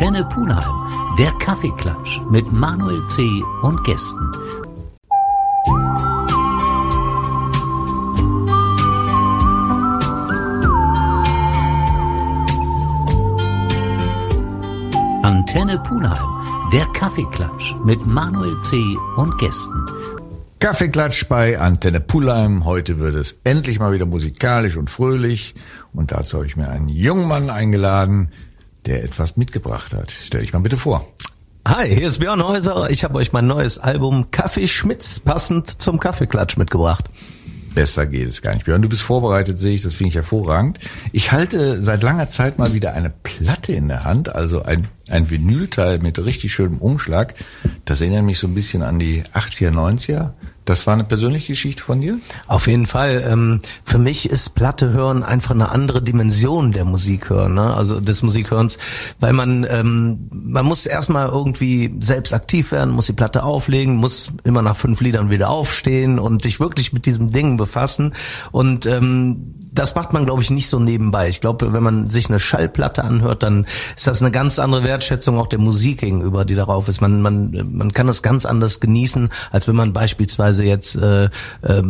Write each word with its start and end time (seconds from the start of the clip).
Antenne 0.00 0.24
Pulheim, 0.26 1.16
der 1.18 1.32
Kaffeeklatsch 1.40 2.20
mit 2.30 2.52
Manuel 2.52 3.04
C. 3.06 3.42
und 3.62 3.82
Gästen. 3.82 4.30
Antenne 15.24 15.80
Pulheim, 15.80 16.16
der 16.72 16.86
Kaffeeklatsch 16.94 17.74
mit 17.84 18.06
Manuel 18.06 18.56
C. 18.60 18.76
und 19.16 19.36
Gästen. 19.38 19.84
Kaffeeklatsch 20.60 21.26
bei 21.28 21.58
Antenne 21.58 21.98
Pulheim. 21.98 22.64
Heute 22.64 23.00
wird 23.00 23.16
es 23.16 23.40
endlich 23.42 23.80
mal 23.80 23.92
wieder 23.92 24.06
musikalisch 24.06 24.76
und 24.76 24.90
fröhlich. 24.90 25.56
Und 25.92 26.12
dazu 26.12 26.36
habe 26.36 26.46
ich 26.46 26.56
mir 26.56 26.68
einen 26.68 26.86
jungen 26.86 27.26
Mann 27.26 27.50
eingeladen, 27.50 28.30
der 28.88 29.04
etwas 29.04 29.36
mitgebracht 29.36 29.92
hat. 29.92 30.10
Stell 30.10 30.40
dich 30.40 30.52
mal 30.52 30.60
bitte 30.60 30.76
vor. 30.76 31.06
Hi, 31.66 31.94
hier 31.94 32.08
ist 32.08 32.18
Björn 32.18 32.42
Häuser. 32.42 32.90
Ich 32.90 33.04
habe 33.04 33.16
euch 33.16 33.32
mein 33.32 33.46
neues 33.46 33.78
Album 33.78 34.30
Kaffee 34.30 34.66
Schmitz 34.66 35.20
passend 35.20 35.82
zum 35.82 36.00
Kaffeeklatsch 36.00 36.56
mitgebracht. 36.56 37.04
Besser 37.74 38.06
geht 38.06 38.26
es 38.26 38.40
gar 38.40 38.54
nicht. 38.54 38.64
Björn, 38.64 38.80
du 38.80 38.88
bist 38.88 39.02
vorbereitet, 39.02 39.58
sehe 39.58 39.74
ich. 39.74 39.82
Das 39.82 39.92
finde 39.92 40.08
ich 40.08 40.14
hervorragend. 40.14 40.78
Ich 41.12 41.30
halte 41.30 41.82
seit 41.82 42.02
langer 42.02 42.26
Zeit 42.26 42.58
mal 42.58 42.72
wieder 42.72 42.94
eine 42.94 43.10
Platte 43.10 43.72
in 43.72 43.88
der 43.88 44.04
Hand, 44.04 44.34
also 44.34 44.62
ein, 44.62 44.88
ein 45.10 45.28
Vinylteil 45.28 45.98
mit 45.98 46.24
richtig 46.24 46.52
schönem 46.52 46.78
Umschlag. 46.78 47.34
Das 47.84 48.00
erinnert 48.00 48.24
mich 48.24 48.38
so 48.38 48.46
ein 48.46 48.54
bisschen 48.54 48.82
an 48.82 48.98
die 48.98 49.22
80er, 49.34 49.70
90er. 49.70 50.30
Das 50.68 50.86
war 50.86 50.92
eine 50.92 51.04
persönliche 51.04 51.46
Geschichte 51.46 51.82
von 51.82 52.02
dir? 52.02 52.18
Auf 52.46 52.66
jeden 52.66 52.86
Fall. 52.86 53.24
Ähm, 53.26 53.60
für 53.84 53.96
mich 53.96 54.28
ist 54.28 54.50
Platte 54.54 54.92
hören 54.92 55.22
einfach 55.22 55.52
eine 55.52 55.70
andere 55.70 56.02
Dimension 56.02 56.72
der 56.72 56.84
Musik 56.84 57.30
hören, 57.30 57.54
ne? 57.54 57.72
also 57.72 58.00
des 58.00 58.22
Musikhörens, 58.22 58.76
weil 59.18 59.32
man 59.32 59.66
ähm, 59.70 60.28
man 60.30 60.66
muss 60.66 60.84
erstmal 60.84 61.28
irgendwie 61.28 61.94
selbst 62.00 62.34
aktiv 62.34 62.70
werden, 62.72 62.92
muss 62.92 63.06
die 63.06 63.14
Platte 63.14 63.44
auflegen, 63.44 63.96
muss 63.96 64.30
immer 64.44 64.60
nach 64.60 64.76
fünf 64.76 65.00
Liedern 65.00 65.30
wieder 65.30 65.48
aufstehen 65.48 66.18
und 66.18 66.44
dich 66.44 66.60
wirklich 66.60 66.92
mit 66.92 67.06
diesem 67.06 67.32
Ding 67.32 67.56
befassen 67.56 68.12
und 68.52 68.84
ähm, 68.84 69.54
das 69.78 69.94
macht 69.94 70.12
man, 70.12 70.24
glaube 70.24 70.42
ich, 70.42 70.50
nicht 70.50 70.68
so 70.68 70.80
nebenbei. 70.80 71.28
Ich 71.28 71.40
glaube, 71.40 71.72
wenn 71.72 71.82
man 71.82 72.10
sich 72.10 72.28
eine 72.28 72.40
Schallplatte 72.40 73.04
anhört, 73.04 73.42
dann 73.42 73.66
ist 73.96 74.06
das 74.06 74.20
eine 74.20 74.30
ganz 74.30 74.58
andere 74.58 74.82
Wertschätzung 74.84 75.38
auch 75.38 75.46
der 75.46 75.60
Musik 75.60 76.00
gegenüber, 76.00 76.44
die 76.44 76.54
darauf 76.54 76.88
ist. 76.88 77.00
Man, 77.00 77.22
man, 77.22 77.68
man 77.72 77.92
kann 77.92 78.06
das 78.06 78.22
ganz 78.22 78.44
anders 78.44 78.80
genießen, 78.80 79.28
als 79.50 79.68
wenn 79.68 79.76
man 79.76 79.92
beispielsweise 79.92 80.64
jetzt 80.64 80.96
äh, 80.96 81.26
äh, 81.26 81.30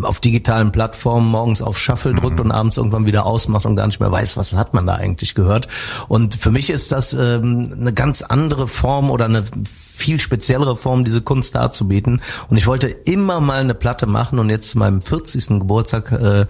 auf 0.02 0.20
digitalen 0.20 0.70
Plattformen 0.70 1.30
morgens 1.30 1.62
auf 1.62 1.78
Shuffle 1.78 2.14
drückt 2.14 2.38
mhm. 2.38 2.46
und 2.46 2.52
abends 2.52 2.76
irgendwann 2.76 3.06
wieder 3.06 3.24
ausmacht 3.24 3.64
und 3.64 3.76
gar 3.76 3.86
nicht 3.86 4.00
mehr 4.00 4.12
weiß, 4.12 4.36
was 4.36 4.52
hat 4.52 4.74
man 4.74 4.86
da 4.86 4.94
eigentlich 4.94 5.34
gehört. 5.34 5.68
Und 6.08 6.34
für 6.34 6.50
mich 6.50 6.70
ist 6.70 6.92
das 6.92 7.14
ähm, 7.14 7.74
eine 7.80 7.92
ganz 7.92 8.22
andere 8.22 8.68
Form 8.68 9.10
oder 9.10 9.24
eine 9.24 9.44
viel 9.98 10.20
speziellere 10.20 10.76
Form, 10.76 11.04
diese 11.04 11.22
Kunst 11.22 11.54
darzubieten. 11.54 12.22
Und 12.48 12.56
ich 12.56 12.66
wollte 12.66 12.88
immer 12.88 13.40
mal 13.40 13.60
eine 13.60 13.74
Platte 13.74 14.06
machen 14.06 14.38
und 14.38 14.48
jetzt 14.48 14.70
zu 14.70 14.78
meinem 14.78 15.02
40. 15.02 15.58
Geburtstag 15.60 16.12
äh, 16.12 16.46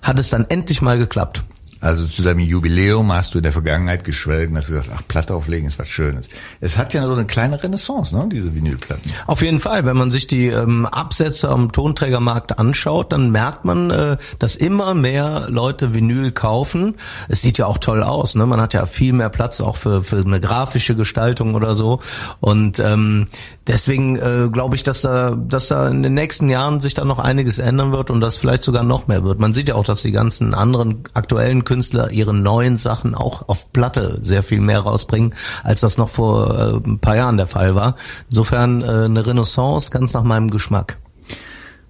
hat 0.00 0.18
es 0.18 0.30
dann 0.30 0.46
endlich 0.48 0.82
mal 0.82 0.98
geklappt. 0.98 1.42
Also 1.82 2.06
zu 2.06 2.22
deinem 2.22 2.38
Jubiläum 2.38 3.12
hast 3.12 3.34
du 3.34 3.38
in 3.38 3.42
der 3.42 3.52
Vergangenheit 3.52 4.04
geschwelgt 4.04 4.52
und 4.52 4.56
hast 4.56 4.68
gesagt, 4.68 4.90
ach, 4.94 5.02
Platte 5.08 5.34
auflegen 5.34 5.66
ist 5.66 5.80
was 5.80 5.88
Schönes. 5.88 6.30
Es 6.60 6.78
hat 6.78 6.94
ja 6.94 7.04
so 7.04 7.12
eine 7.12 7.26
kleine 7.26 7.60
Renaissance, 7.60 8.14
ne, 8.16 8.28
diese 8.30 8.54
Vinylplatten. 8.54 9.10
Auf 9.26 9.42
jeden 9.42 9.58
Fall. 9.58 9.84
Wenn 9.84 9.96
man 9.96 10.08
sich 10.08 10.28
die 10.28 10.46
ähm, 10.46 10.86
Absätze 10.86 11.48
am 11.48 11.72
Tonträgermarkt 11.72 12.56
anschaut, 12.60 13.12
dann 13.12 13.32
merkt 13.32 13.64
man, 13.64 13.90
äh, 13.90 14.16
dass 14.38 14.54
immer 14.54 14.94
mehr 14.94 15.46
Leute 15.48 15.92
Vinyl 15.92 16.30
kaufen. 16.30 16.94
Es 17.28 17.42
sieht 17.42 17.58
ja 17.58 17.66
auch 17.66 17.78
toll 17.78 18.04
aus, 18.04 18.36
ne? 18.36 18.46
Man 18.46 18.60
hat 18.60 18.74
ja 18.74 18.86
viel 18.86 19.12
mehr 19.12 19.28
Platz 19.28 19.60
auch 19.60 19.76
für, 19.76 20.04
für 20.04 20.18
eine 20.18 20.40
grafische 20.40 20.94
Gestaltung 20.94 21.56
oder 21.56 21.74
so. 21.74 21.98
Und 22.38 22.78
ähm, 22.78 23.26
deswegen 23.66 24.16
äh, 24.16 24.48
glaube 24.52 24.76
ich, 24.76 24.84
dass 24.84 25.02
da, 25.02 25.32
dass 25.32 25.66
da 25.66 25.88
in 25.88 26.04
den 26.04 26.14
nächsten 26.14 26.48
Jahren 26.48 26.78
sich 26.78 26.94
da 26.94 27.04
noch 27.04 27.18
einiges 27.18 27.58
ändern 27.58 27.90
wird 27.90 28.08
und 28.08 28.20
das 28.20 28.36
vielleicht 28.36 28.62
sogar 28.62 28.84
noch 28.84 29.08
mehr 29.08 29.24
wird. 29.24 29.40
Man 29.40 29.52
sieht 29.52 29.68
ja 29.68 29.74
auch, 29.74 29.84
dass 29.84 30.02
die 30.02 30.12
ganzen 30.12 30.54
anderen 30.54 31.02
aktuellen 31.14 31.64
ihre 32.10 32.34
neuen 32.34 32.76
Sachen 32.76 33.14
auch 33.14 33.48
auf 33.48 33.72
Platte 33.72 34.18
sehr 34.20 34.42
viel 34.42 34.60
mehr 34.60 34.80
rausbringen, 34.80 35.34
als 35.62 35.80
das 35.80 35.98
noch 35.98 36.08
vor 36.08 36.58
äh, 36.58 36.88
ein 36.88 36.98
paar 36.98 37.16
Jahren 37.16 37.36
der 37.36 37.46
Fall 37.46 37.74
war. 37.74 37.96
Insofern 38.28 38.82
äh, 38.82 38.86
eine 38.86 39.26
Renaissance 39.26 39.90
ganz 39.90 40.12
nach 40.12 40.22
meinem 40.22 40.50
Geschmack. 40.50 40.98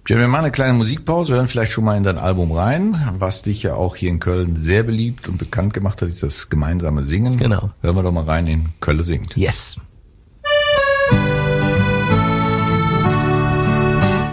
Ja, 0.09 0.17
wir 0.17 0.27
machen 0.27 0.43
eine 0.43 0.51
kleine 0.51 0.73
Musikpause, 0.73 1.35
hören 1.35 1.47
vielleicht 1.47 1.71
schon 1.71 1.85
mal 1.85 1.95
in 1.95 2.03
dein 2.03 2.17
Album 2.17 2.51
rein, 2.51 3.01
was 3.19 3.41
dich 3.41 3.63
ja 3.63 3.75
auch 3.75 3.95
hier 3.95 4.09
in 4.09 4.19
Köln 4.19 4.57
sehr 4.57 4.83
beliebt 4.83 5.29
und 5.29 5.37
bekannt 5.37 5.73
gemacht 5.73 6.01
hat, 6.01 6.09
ist 6.09 6.23
das 6.23 6.49
gemeinsame 6.49 7.03
Singen. 7.03 7.37
Genau. 7.37 7.71
Hören 7.81 7.95
wir 7.95 8.03
doch 8.03 8.11
mal 8.11 8.25
rein 8.25 8.47
in 8.47 8.65
Köln 8.81 9.01
singt. 9.03 9.37
Yes. 9.37 9.77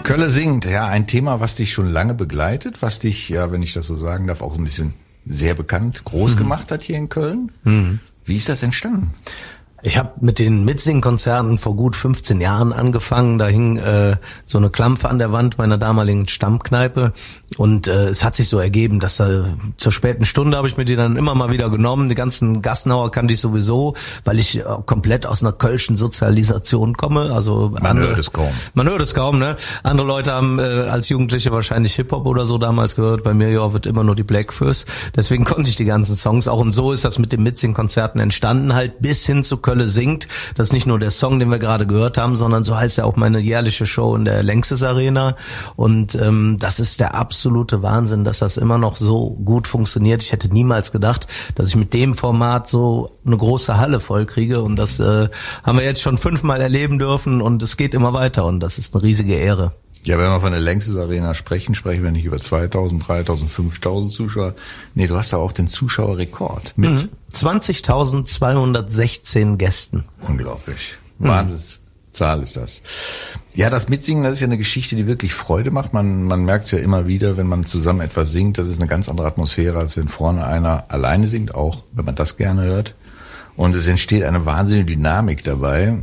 Kölle 0.03 0.29
singt, 0.29 0.65
ja, 0.65 0.87
ein 0.87 1.07
Thema, 1.07 1.39
was 1.39 1.55
dich 1.55 1.71
schon 1.71 1.87
lange 1.87 2.15
begleitet, 2.15 2.81
was 2.81 2.99
dich, 2.99 3.29
ja, 3.29 3.49
wenn 3.53 3.61
ich 3.61 3.71
das 3.71 3.87
so 3.87 3.95
sagen 3.95 4.27
darf, 4.27 4.41
auch 4.41 4.57
ein 4.57 4.63
bisschen 4.65 4.93
sehr 5.25 5.53
bekannt, 5.53 6.03
groß 6.03 6.35
mhm. 6.35 6.39
gemacht 6.39 6.71
hat 6.71 6.83
hier 6.83 6.97
in 6.97 7.09
Köln. 7.09 7.51
Mhm. 7.63 7.99
Wie 8.25 8.35
ist 8.35 8.49
das 8.49 8.63
entstanden? 8.63 9.13
Ich 9.83 9.97
habe 9.97 10.11
mit 10.19 10.37
den 10.39 10.63
Mitsingkonzerten 10.63 11.57
vor 11.57 11.75
gut 11.75 11.95
15 11.95 12.39
Jahren 12.39 12.71
angefangen. 12.71 13.37
Da 13.37 13.47
hing 13.47 13.77
äh, 13.77 14.17
so 14.45 14.57
eine 14.57 14.69
Klampfe 14.69 15.09
an 15.09 15.17
der 15.17 15.31
Wand 15.31 15.57
meiner 15.57 15.77
damaligen 15.77 16.27
Stammkneipe 16.27 17.13
und 17.57 17.87
äh, 17.87 18.09
es 18.09 18.23
hat 18.23 18.35
sich 18.35 18.47
so 18.47 18.59
ergeben, 18.59 18.99
dass 18.99 19.17
da 19.17 19.45
zur 19.77 19.91
späten 19.91 20.25
Stunde 20.25 20.57
habe 20.57 20.67
ich 20.67 20.77
mir 20.77 20.85
die 20.85 20.95
dann 20.95 21.15
immer 21.15 21.35
mal 21.35 21.51
wieder 21.51 21.69
genommen. 21.69 22.09
Die 22.09 22.15
ganzen 22.15 22.61
Gassenauer 22.61 23.11
kannte 23.11 23.33
ich 23.33 23.39
sowieso, 23.39 23.95
weil 24.23 24.39
ich 24.39 24.59
äh, 24.59 24.63
komplett 24.85 25.25
aus 25.25 25.41
einer 25.41 25.51
kölschen 25.51 25.95
Sozialisation 25.95 26.95
komme. 26.95 27.33
Also 27.33 27.71
man 27.73 27.85
andere, 27.85 28.09
hört 28.09 28.19
es 28.19 28.31
kaum. 28.31 28.51
Man 28.73 28.87
hört 28.87 29.01
es 29.01 29.13
kaum, 29.13 29.39
ne? 29.39 29.55
Andere 29.83 30.07
Leute 30.07 30.31
haben 30.31 30.59
äh, 30.59 30.61
als 30.61 31.09
Jugendliche 31.09 31.51
wahrscheinlich 31.51 31.95
Hip 31.95 32.11
Hop 32.11 32.25
oder 32.27 32.45
so 32.45 32.57
damals 32.57 32.95
gehört. 32.95 33.23
Bei 33.23 33.33
mir 33.33 33.49
ja 33.49 33.73
wird 33.73 33.85
immer 33.85 34.03
nur 34.03 34.15
die 34.15 34.23
Blackfist. 34.23 34.87
Deswegen 35.15 35.43
konnte 35.43 35.69
ich 35.69 35.75
die 35.75 35.85
ganzen 35.85 36.15
Songs 36.15 36.47
auch 36.47 36.59
und 36.59 36.71
so 36.71 36.91
ist 36.91 37.03
das 37.03 37.17
mit 37.17 37.31
den 37.31 37.41
Mitsingkonzerten 37.43 38.21
entstanden, 38.21 38.73
halt 38.73 38.99
bis 38.99 39.25
hin 39.25 39.43
zu 39.43 39.57
Kölle 39.71 39.87
singt. 39.87 40.27
Das 40.55 40.67
ist 40.67 40.73
nicht 40.73 40.85
nur 40.85 40.99
der 40.99 41.11
Song, 41.11 41.39
den 41.39 41.49
wir 41.49 41.57
gerade 41.57 41.87
gehört 41.87 42.17
haben, 42.17 42.35
sondern 42.35 42.65
so 42.65 42.75
heißt 42.75 42.97
ja 42.97 43.05
auch 43.05 43.15
meine 43.15 43.39
jährliche 43.39 43.85
Show 43.85 44.17
in 44.17 44.25
der 44.25 44.43
Längstes 44.43 44.83
Arena. 44.83 45.37
Und 45.77 46.13
ähm, 46.15 46.57
das 46.59 46.81
ist 46.81 46.99
der 46.99 47.15
absolute 47.15 47.81
Wahnsinn, 47.81 48.25
dass 48.25 48.39
das 48.39 48.57
immer 48.57 48.77
noch 48.77 48.97
so 48.97 49.29
gut 49.45 49.69
funktioniert. 49.69 50.23
Ich 50.23 50.33
hätte 50.33 50.49
niemals 50.49 50.91
gedacht, 50.91 51.27
dass 51.55 51.69
ich 51.69 51.77
mit 51.77 51.93
dem 51.93 52.15
Format 52.15 52.67
so 52.67 53.17
eine 53.25 53.37
große 53.37 53.77
Halle 53.77 54.01
vollkriege. 54.01 54.61
Und 54.61 54.75
das 54.75 54.99
äh, 54.99 55.29
haben 55.63 55.77
wir 55.77 55.85
jetzt 55.85 56.01
schon 56.01 56.17
fünfmal 56.17 56.59
erleben 56.59 56.99
dürfen 56.99 57.41
und 57.41 57.63
es 57.63 57.77
geht 57.77 57.93
immer 57.93 58.11
weiter 58.11 58.45
und 58.45 58.59
das 58.59 58.77
ist 58.77 58.93
eine 58.93 59.03
riesige 59.03 59.35
Ehre. 59.35 59.71
Ja, 60.03 60.17
wenn 60.17 60.31
wir 60.31 60.39
von 60.39 60.51
der 60.51 60.61
Längstes 60.61 60.97
Arena 60.97 61.35
sprechen, 61.35 61.75
sprechen 61.75 62.03
wir 62.03 62.09
nicht 62.11 62.25
über 62.25 62.37
2000, 62.37 63.07
3000, 63.07 63.51
5000 63.51 64.11
Zuschauer. 64.11 64.55
Nee, 64.95 65.05
du 65.07 65.15
hast 65.15 65.31
da 65.31 65.37
auch 65.37 65.51
den 65.51 65.67
Zuschauerrekord 65.67 66.73
mit 66.75 66.89
mhm. 66.89 67.09
20.216 67.33 69.57
Gästen. 69.57 70.05
Unglaublich. 70.27 70.95
Mhm. 71.19 71.27
Wahnsinnszahl 71.27 72.41
ist 72.41 72.57
das. 72.57 72.81
Ja, 73.53 73.69
das 73.69 73.89
Mitsingen, 73.89 74.23
das 74.23 74.33
ist 74.33 74.39
ja 74.39 74.47
eine 74.47 74.57
Geschichte, 74.57 74.95
die 74.95 75.05
wirklich 75.05 75.35
Freude 75.35 75.69
macht. 75.69 75.93
Man, 75.93 76.23
man 76.23 76.45
merkt 76.45 76.65
es 76.65 76.71
ja 76.71 76.79
immer 76.79 77.05
wieder, 77.05 77.37
wenn 77.37 77.47
man 77.47 77.63
zusammen 77.65 78.01
etwas 78.01 78.31
singt. 78.31 78.57
Das 78.57 78.69
ist 78.69 78.79
eine 78.79 78.89
ganz 78.89 79.07
andere 79.07 79.27
Atmosphäre, 79.27 79.77
als 79.77 79.97
wenn 79.97 80.07
vorne 80.07 80.47
einer 80.47 80.85
alleine 80.87 81.27
singt, 81.27 81.53
auch 81.53 81.83
wenn 81.93 82.05
man 82.05 82.15
das 82.15 82.37
gerne 82.37 82.63
hört. 82.63 82.95
Und 83.55 83.75
es 83.75 83.85
entsteht 83.85 84.23
eine 84.23 84.47
wahnsinnige 84.47 84.95
Dynamik 84.95 85.43
dabei. 85.43 85.99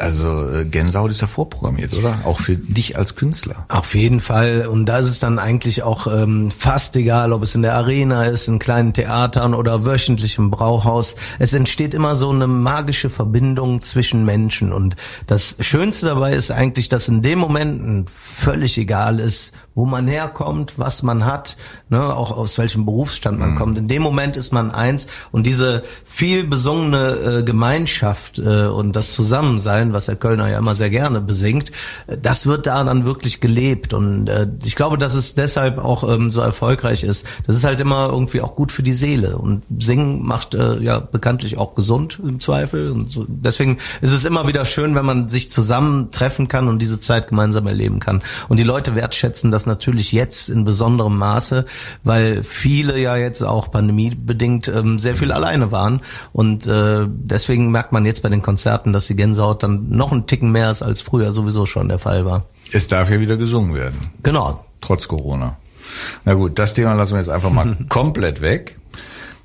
Also 0.00 0.50
äh, 0.50 0.64
Gänsehaut 0.64 1.10
ist 1.10 1.20
ja 1.20 1.26
vorprogrammiert, 1.26 1.96
oder? 1.96 2.18
Auch 2.24 2.40
für 2.40 2.56
dich 2.56 2.96
als 2.96 3.16
Künstler. 3.16 3.66
Auf 3.68 3.94
jeden 3.94 4.20
Fall. 4.20 4.66
Und 4.66 4.86
da 4.86 4.98
ist 4.98 5.06
es 5.06 5.18
dann 5.18 5.38
eigentlich 5.38 5.82
auch 5.82 6.06
ähm, 6.06 6.50
fast 6.50 6.96
egal, 6.96 7.32
ob 7.32 7.42
es 7.42 7.54
in 7.54 7.62
der 7.62 7.74
Arena 7.74 8.24
ist, 8.24 8.48
in 8.48 8.58
kleinen 8.58 8.92
Theatern 8.92 9.54
oder 9.54 9.84
wöchentlich 9.84 10.38
im 10.38 10.50
Brauhaus. 10.50 11.16
Es 11.38 11.52
entsteht 11.52 11.94
immer 11.94 12.16
so 12.16 12.30
eine 12.30 12.46
magische 12.46 13.10
Verbindung 13.10 13.82
zwischen 13.82 14.24
Menschen. 14.24 14.72
Und 14.72 14.96
das 15.26 15.56
Schönste 15.60 16.06
dabei 16.06 16.34
ist 16.34 16.50
eigentlich, 16.50 16.88
dass 16.88 17.08
in 17.08 17.22
dem 17.22 17.38
Momenten 17.38 18.06
völlig 18.08 18.78
egal 18.78 19.20
ist, 19.20 19.52
wo 19.74 19.86
man 19.86 20.08
herkommt, 20.08 20.74
was 20.76 21.02
man 21.02 21.24
hat, 21.24 21.56
ne, 21.88 22.14
auch 22.14 22.36
aus 22.36 22.58
welchem 22.58 22.84
Berufsstand 22.84 23.38
man 23.38 23.52
mhm. 23.52 23.54
kommt. 23.54 23.78
In 23.78 23.88
dem 23.88 24.02
Moment 24.02 24.36
ist 24.36 24.52
man 24.52 24.70
eins 24.70 25.06
und 25.32 25.46
diese 25.46 25.82
viel 26.04 26.44
besungene 26.44 27.38
äh, 27.38 27.42
Gemeinschaft 27.42 28.38
äh, 28.38 28.66
und 28.66 28.96
das 28.96 29.12
Zusammensein, 29.12 29.89
sein, 29.90 29.92
was 29.92 30.06
der 30.06 30.16
Kölner 30.16 30.48
ja 30.48 30.58
immer 30.58 30.74
sehr 30.74 30.90
gerne 30.90 31.20
besingt, 31.20 31.72
das 32.22 32.46
wird 32.46 32.66
da 32.66 32.82
dann 32.84 33.04
wirklich 33.04 33.40
gelebt. 33.40 33.92
Und 33.92 34.28
äh, 34.28 34.48
ich 34.64 34.76
glaube, 34.76 34.98
dass 34.98 35.14
es 35.14 35.34
deshalb 35.34 35.78
auch 35.78 36.08
ähm, 36.08 36.30
so 36.30 36.40
erfolgreich 36.40 37.04
ist. 37.04 37.26
Das 37.46 37.56
ist 37.56 37.64
halt 37.64 37.80
immer 37.80 38.08
irgendwie 38.10 38.40
auch 38.40 38.54
gut 38.54 38.72
für 38.72 38.82
die 38.82 38.92
Seele. 38.92 39.36
Und 39.36 39.64
Singen 39.78 40.24
macht 40.24 40.54
äh, 40.54 40.78
ja 40.80 41.00
bekanntlich 41.00 41.58
auch 41.58 41.74
gesund 41.74 42.18
im 42.22 42.40
Zweifel. 42.40 42.90
Und 42.90 43.10
so. 43.10 43.26
deswegen 43.28 43.78
ist 44.00 44.12
es 44.12 44.24
immer 44.24 44.46
wieder 44.46 44.64
schön, 44.64 44.94
wenn 44.94 45.04
man 45.04 45.28
sich 45.28 45.50
zusammen 45.50 46.10
treffen 46.10 46.48
kann 46.48 46.68
und 46.68 46.80
diese 46.80 47.00
Zeit 47.00 47.28
gemeinsam 47.28 47.66
erleben 47.66 48.00
kann. 48.00 48.22
Und 48.48 48.58
die 48.58 48.64
Leute 48.64 48.94
wertschätzen 48.94 49.50
das 49.50 49.66
natürlich 49.66 50.12
jetzt 50.12 50.48
in 50.48 50.64
besonderem 50.64 51.18
Maße, 51.18 51.66
weil 52.04 52.42
viele 52.42 52.98
ja 52.98 53.16
jetzt 53.16 53.42
auch 53.42 53.70
pandemiebedingt 53.70 54.68
ähm, 54.68 54.98
sehr 54.98 55.14
viel 55.14 55.32
alleine 55.32 55.72
waren. 55.72 56.00
Und 56.32 56.66
äh, 56.66 57.06
deswegen 57.08 57.70
merkt 57.70 57.92
man 57.92 58.04
jetzt 58.04 58.22
bei 58.22 58.28
den 58.28 58.42
Konzerten, 58.42 58.92
dass 58.92 59.06
die 59.06 59.16
Gänsehaut 59.16 59.62
dann 59.62 59.69
noch 59.70 60.12
ein 60.12 60.26
Ticken 60.26 60.52
mehr 60.52 60.70
ist, 60.70 60.82
als 60.82 61.00
früher 61.00 61.32
sowieso 61.32 61.66
schon 61.66 61.88
der 61.88 61.98
Fall 61.98 62.24
war. 62.24 62.44
Es 62.72 62.88
darf 62.88 63.10
ja 63.10 63.20
wieder 63.20 63.36
gesungen 63.36 63.74
werden. 63.74 63.98
Genau. 64.22 64.64
Trotz 64.80 65.08
Corona. 65.08 65.56
Na 66.24 66.34
gut, 66.34 66.58
das 66.58 66.74
Thema 66.74 66.94
lassen 66.94 67.14
wir 67.14 67.18
jetzt 67.18 67.30
einfach 67.30 67.50
mal 67.50 67.76
komplett 67.88 68.40
weg. 68.40 68.76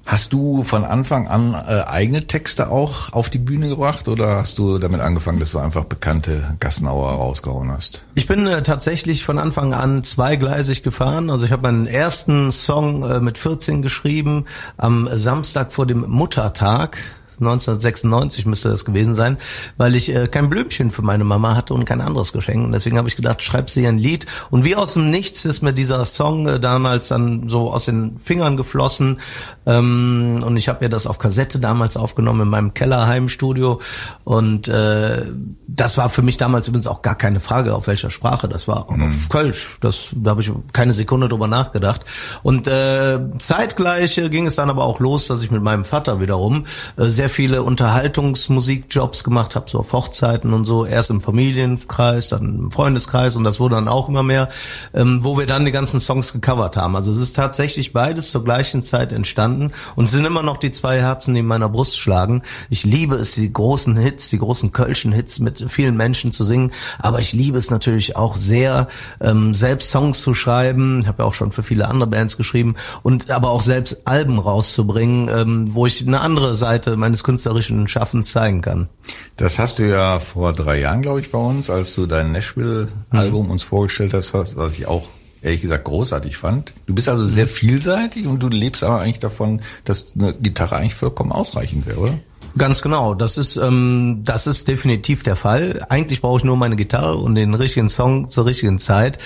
Hast 0.06 0.33
du 0.33 0.62
von 0.62 0.83
Anfang 0.83 1.27
an 1.27 1.56
äh, 1.56 1.81
eigene 1.88 2.27
Texte 2.27 2.69
auch 2.69 3.12
auf 3.12 3.31
die 3.31 3.39
Bühne 3.39 3.69
gebracht 3.69 4.07
oder 4.07 4.36
hast 4.36 4.60
du 4.60 4.77
damit 4.77 5.01
angefangen, 5.01 5.39
dass 5.39 5.51
du 5.51 5.57
einfach 5.57 5.86
bekannte 5.86 6.56
Gassenauer 6.60 7.13
rausgehauen 7.13 7.72
hast? 7.72 8.06
Ich 8.13 8.27
bin 8.27 8.45
äh, 8.45 8.62
tatsächlich 8.62 9.25
von 9.25 9.39
Anfang 9.39 9.74
an 9.74 10.04
zweigleisig 10.04 10.83
gefahren. 10.83 11.31
Also 11.31 11.48
ich 11.48 11.51
habe 11.51 11.63
meinen 11.63 11.88
ersten 11.88 12.51
Song 12.51 13.01
äh, 13.10 13.19
mit 13.19 13.39
14 13.39 13.81
geschrieben 13.81 14.45
am 14.77 15.10
Samstag 15.12 15.74
vor 15.74 15.88
dem 15.88 16.07
Muttertag 16.07 17.00
1996 17.39 18.45
müsste 18.45 18.69
das 18.69 18.85
gewesen 18.85 19.13
sein, 19.13 19.37
weil 19.77 19.95
ich 19.95 20.13
äh, 20.13 20.27
kein 20.27 20.49
Blümchen 20.49 20.91
für 20.91 21.01
meine 21.01 21.23
Mama 21.23 21.55
hatte 21.55 21.73
und 21.73 21.85
kein 21.85 22.01
anderes 22.01 22.33
Geschenk. 22.33 22.63
Und 22.63 22.71
deswegen 22.71 22.97
habe 22.97 23.07
ich 23.07 23.15
gedacht, 23.15 23.41
schreib 23.41 23.69
sie 23.69 23.87
ein 23.87 23.97
Lied. 23.97 24.25
Und 24.49 24.65
wie 24.65 24.75
aus 24.75 24.93
dem 24.93 25.09
Nichts 25.09 25.45
ist 25.45 25.61
mir 25.61 25.73
dieser 25.73 26.03
Song 26.05 26.47
äh, 26.47 26.59
damals 26.59 27.07
dann 27.07 27.47
so 27.47 27.71
aus 27.71 27.85
den 27.85 28.19
Fingern 28.19 28.57
geflossen. 28.57 29.19
Ähm, 29.65 30.43
und 30.45 30.57
ich 30.57 30.69
habe 30.69 30.85
mir 30.85 30.89
das 30.89 31.07
auf 31.07 31.19
Kassette 31.19 31.59
damals 31.59 31.97
aufgenommen 31.97 32.41
in 32.41 32.49
meinem 32.49 32.73
Kellerheimstudio. 32.73 33.81
Und 34.23 34.67
äh, 34.67 35.25
das 35.67 35.97
war 35.97 36.09
für 36.09 36.21
mich 36.21 36.38
damals 36.38 36.67
übrigens 36.67 36.88
auch 36.88 37.01
gar 37.01 37.15
keine 37.15 37.39
Frage, 37.39 37.73
auf 37.73 37.88
welcher 37.88 38.09
Sprache. 38.09 38.47
Das 38.47 38.67
war 38.67 38.91
mhm. 38.91 39.09
auf 39.09 39.29
Kölsch. 39.29 39.77
Das, 39.81 40.07
da 40.13 40.31
habe 40.31 40.41
ich 40.41 40.51
keine 40.73 40.93
Sekunde 40.93 41.29
drüber 41.29 41.47
nachgedacht. 41.47 42.05
Und 42.43 42.67
äh, 42.67 43.19
zeitgleich 43.38 44.15
ging 44.29 44.45
es 44.45 44.55
dann 44.55 44.69
aber 44.69 44.83
auch 44.83 44.99
los, 44.99 45.27
dass 45.27 45.43
ich 45.43 45.51
mit 45.51 45.61
meinem 45.61 45.85
Vater 45.85 46.19
wiederum 46.19 46.65
äh, 46.97 47.05
sehr 47.05 47.25
sehr 47.25 47.30
viele 47.31 47.63
Unterhaltungsmusikjobs 47.63 49.24
gemacht 49.24 49.56
habe, 49.56 49.68
so 49.68 49.80
auf 49.80 49.94
Hochzeiten 49.94 50.54
und 50.54 50.63
so, 50.63 50.86
erst 50.86 51.10
im 51.10 51.22
Familienkreis, 51.22 52.30
dann 52.30 52.60
im 52.60 52.72
Freundeskreis 52.72 53.36
und 53.36 53.44
das 53.44 53.60
wurde 53.60 53.74
dann 53.74 53.88
auch 53.88 54.10
immer 54.10 54.22
mehr, 54.22 54.48
ähm, 54.94 55.24
wo 55.24 55.36
wir 55.36 55.48
dann 55.48 55.66
die 55.66 55.72
ganzen 55.72 56.00
Songs 56.00 56.33
gecovert 56.33 56.77
haben. 56.77 56.95
Also 56.95 57.12
es 57.12 57.18
ist 57.18 57.36
tatsächlich 57.36 57.94
beides 57.94 58.30
zur 58.30 58.44
gleichen 58.44 58.83
Zeit 58.83 59.12
entstanden 59.12 59.72
und 59.95 60.06
sind 60.06 60.24
immer 60.24 60.44
noch 60.44 60.57
die 60.57 60.69
zwei 60.69 61.00
Herzen, 61.00 61.33
die 61.33 61.39
in 61.39 61.48
meiner 61.48 61.68
Brust 61.68 61.98
schlagen. 61.98 62.44
Ich 62.69 62.83
liebe 62.83 63.16
es, 63.16 63.33
die 63.33 63.51
großen 63.51 63.98
Hits, 63.98 64.30
die 64.30 64.38
großen 64.38 64.72
kölschen 64.72 65.12
Hits 65.12 65.39
mit 65.39 65.66
vielen 65.68 65.98
Menschen 65.98 66.31
zu 66.31 66.44
singen, 66.44 66.74
aber 67.00 67.22
ich 67.22 67.33
liebe 67.33 67.57
es 67.57 67.72
natürlich 67.72 68.16
auch 68.16 68.36
sehr, 68.36 68.88
ähm, 69.19 69.56
selbst 69.56 69.89
Songs 69.89 70.22
zu 70.22 70.36
schreiben. 70.36 71.00
Ich 71.01 71.07
habe 71.07 71.24
ja 71.24 71.27
auch 71.27 71.33
schon 71.33 71.51
für 71.51 71.63
viele 71.63 71.88
andere 71.88 72.07
Bands 72.07 72.38
geschrieben 72.38 72.75
und 73.01 73.31
aber 73.31 73.50
auch 73.50 73.63
selbst 73.63 74.06
Alben 74.06 74.38
rauszubringen, 74.38 75.27
ähm, 75.33 75.74
wo 75.74 75.88
ich 75.88 76.06
eine 76.06 76.22
andere 76.22 76.54
Seite 76.54 76.98
meines 76.98 77.14
meines 77.15 77.23
künstlerischen 77.23 77.88
Schaffens 77.88 78.31
zeigen 78.31 78.62
kann. 78.62 78.89
Das 79.38 79.57
hast 79.57 79.79
du 79.79 79.88
ja 79.88 80.19
vor 80.19 80.51
drei 80.51 80.79
Jahren, 80.79 81.01
glaube 81.01 81.21
ich, 81.21 81.31
bei 81.31 81.38
uns, 81.38 81.69
als 81.69 81.95
du 81.95 82.07
dein 82.07 82.31
Nashville-Album 82.33 83.45
mhm. 83.45 83.51
uns 83.51 83.63
vorgestellt 83.63 84.13
hast, 84.13 84.33
was 84.33 84.73
ich 84.73 84.88
auch 84.88 85.07
ehrlich 85.41 85.62
gesagt 85.62 85.85
großartig 85.85 86.35
fand. 86.35 86.73
Du 86.88 86.94
bist 86.94 87.07
also 87.07 87.25
sehr 87.25 87.47
vielseitig 87.47 88.27
und 88.27 88.41
du 88.41 88.50
lebst 88.50 88.83
aber 88.83 89.00
eigentlich 89.00 89.19
davon, 89.19 89.62
dass 89.85 90.13
eine 90.15 90.33
Gitarre 90.33 90.75
eigentlich 90.75 90.95
vollkommen 90.95 91.31
ausreichend 91.31 91.85
wäre, 91.85 92.00
oder? 92.00 92.19
Ganz 92.57 92.81
genau, 92.81 93.13
das 93.13 93.38
ist 93.38 93.57
ähm, 93.57 94.21
das 94.23 94.47
ist 94.47 94.67
definitiv 94.67 95.23
der 95.23 95.35
Fall. 95.35 95.85
Eigentlich 95.89 96.21
brauche 96.21 96.39
ich 96.39 96.44
nur 96.45 96.56
meine 96.56 96.77
Gitarre 96.77 97.15
und 97.17 97.35
den 97.35 97.53
richtigen 97.53 97.89
Song 97.89 98.29
zur 98.29 98.45
richtigen 98.45 98.79
Zeit 98.79 99.19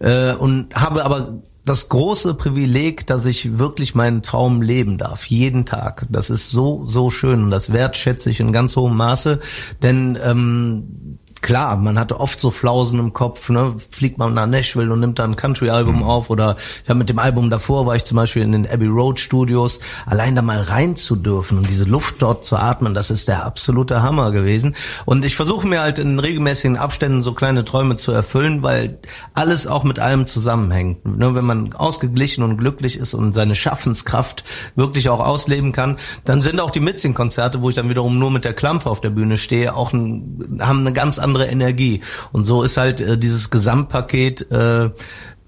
äh, 0.00 0.32
und 0.32 0.74
habe 0.74 1.04
aber 1.04 1.42
das 1.64 1.88
große 1.88 2.34
Privileg, 2.34 3.06
dass 3.06 3.24
ich 3.26 3.58
wirklich 3.58 3.94
meinen 3.94 4.22
Traum 4.22 4.62
leben 4.62 4.98
darf, 4.98 5.26
jeden 5.26 5.64
Tag. 5.64 6.06
Das 6.08 6.28
ist 6.28 6.50
so, 6.50 6.84
so 6.84 7.10
schön 7.10 7.44
und 7.44 7.50
das 7.50 7.72
wertschätze 7.72 8.30
ich 8.30 8.40
in 8.40 8.52
ganz 8.52 8.74
hohem 8.76 8.96
Maße, 8.96 9.40
denn 9.80 10.18
ähm, 10.24 11.18
klar, 11.42 11.76
man 11.76 11.98
hatte 11.98 12.20
oft 12.20 12.40
so 12.40 12.50
Flausen 12.50 12.98
im 12.98 13.12
Kopf, 13.12 13.50
ne? 13.50 13.74
fliegt 13.90 14.16
man 14.16 14.32
nach 14.32 14.46
Nashville 14.46 14.92
und 14.92 15.00
nimmt 15.00 15.18
dann 15.18 15.32
ein 15.32 15.36
Country-Album 15.36 15.96
mhm. 15.96 16.02
auf 16.04 16.30
oder 16.30 16.56
ich 16.82 16.88
habe 16.88 16.98
mit 16.98 17.08
dem 17.08 17.18
Album 17.18 17.50
davor, 17.50 17.86
war 17.86 17.96
ich 17.96 18.04
zum 18.04 18.16
Beispiel 18.16 18.42
in 18.42 18.52
den 18.52 18.66
Abbey 18.66 18.86
Road 18.86 19.20
Studios, 19.20 19.80
allein 20.06 20.36
da 20.36 20.42
mal 20.42 20.60
rein 20.60 20.96
zu 20.96 21.16
dürfen 21.16 21.58
und 21.58 21.68
diese 21.68 21.84
Luft 21.84 22.22
dort 22.22 22.44
zu 22.44 22.56
atmen, 22.56 22.94
das 22.94 23.10
ist 23.10 23.28
der 23.28 23.44
absolute 23.44 24.02
Hammer 24.02 24.30
gewesen 24.30 24.76
und 25.04 25.24
ich 25.24 25.36
versuche 25.36 25.66
mir 25.66 25.80
halt 25.80 25.98
in 25.98 26.18
regelmäßigen 26.18 26.76
Abständen 26.76 27.22
so 27.22 27.34
kleine 27.34 27.64
Träume 27.64 27.96
zu 27.96 28.12
erfüllen, 28.12 28.62
weil 28.62 28.98
alles 29.34 29.66
auch 29.66 29.82
mit 29.84 29.98
allem 29.98 30.26
zusammenhängt. 30.26 31.04
Ne? 31.04 31.34
Wenn 31.34 31.44
man 31.44 31.72
ausgeglichen 31.72 32.44
und 32.44 32.56
glücklich 32.56 32.96
ist 32.96 33.14
und 33.14 33.34
seine 33.34 33.56
Schaffenskraft 33.56 34.44
wirklich 34.76 35.08
auch 35.08 35.20
ausleben 35.20 35.72
kann, 35.72 35.96
dann 36.24 36.40
sind 36.40 36.60
auch 36.60 36.70
die 36.70 36.80
Mitsing-Konzerte, 36.80 37.62
wo 37.62 37.68
ich 37.68 37.74
dann 37.74 37.88
wiederum 37.88 38.18
nur 38.18 38.30
mit 38.30 38.44
der 38.44 38.52
Klampfe 38.52 38.88
auf 38.88 39.00
der 39.00 39.10
Bühne 39.10 39.38
stehe, 39.38 39.74
auch 39.74 39.92
ein, 39.92 40.60
haben 40.60 40.80
eine 40.80 40.92
ganz 40.92 41.18
andere 41.18 41.31
andere 41.32 41.46
Energie. 41.48 42.00
Und 42.32 42.44
so 42.44 42.62
ist 42.62 42.76
halt 42.76 43.00
äh, 43.00 43.16
dieses 43.16 43.50
Gesamtpaket 43.50 44.50
äh, 44.50 44.90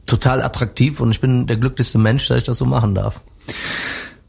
total 0.06 0.42
attraktiv 0.42 1.00
und 1.00 1.10
ich 1.10 1.20
bin 1.20 1.46
der 1.46 1.56
glücklichste 1.56 1.98
Mensch, 1.98 2.28
dass 2.28 2.38
ich 2.38 2.44
das 2.44 2.58
so 2.58 2.64
machen 2.64 2.94
darf. 2.94 3.20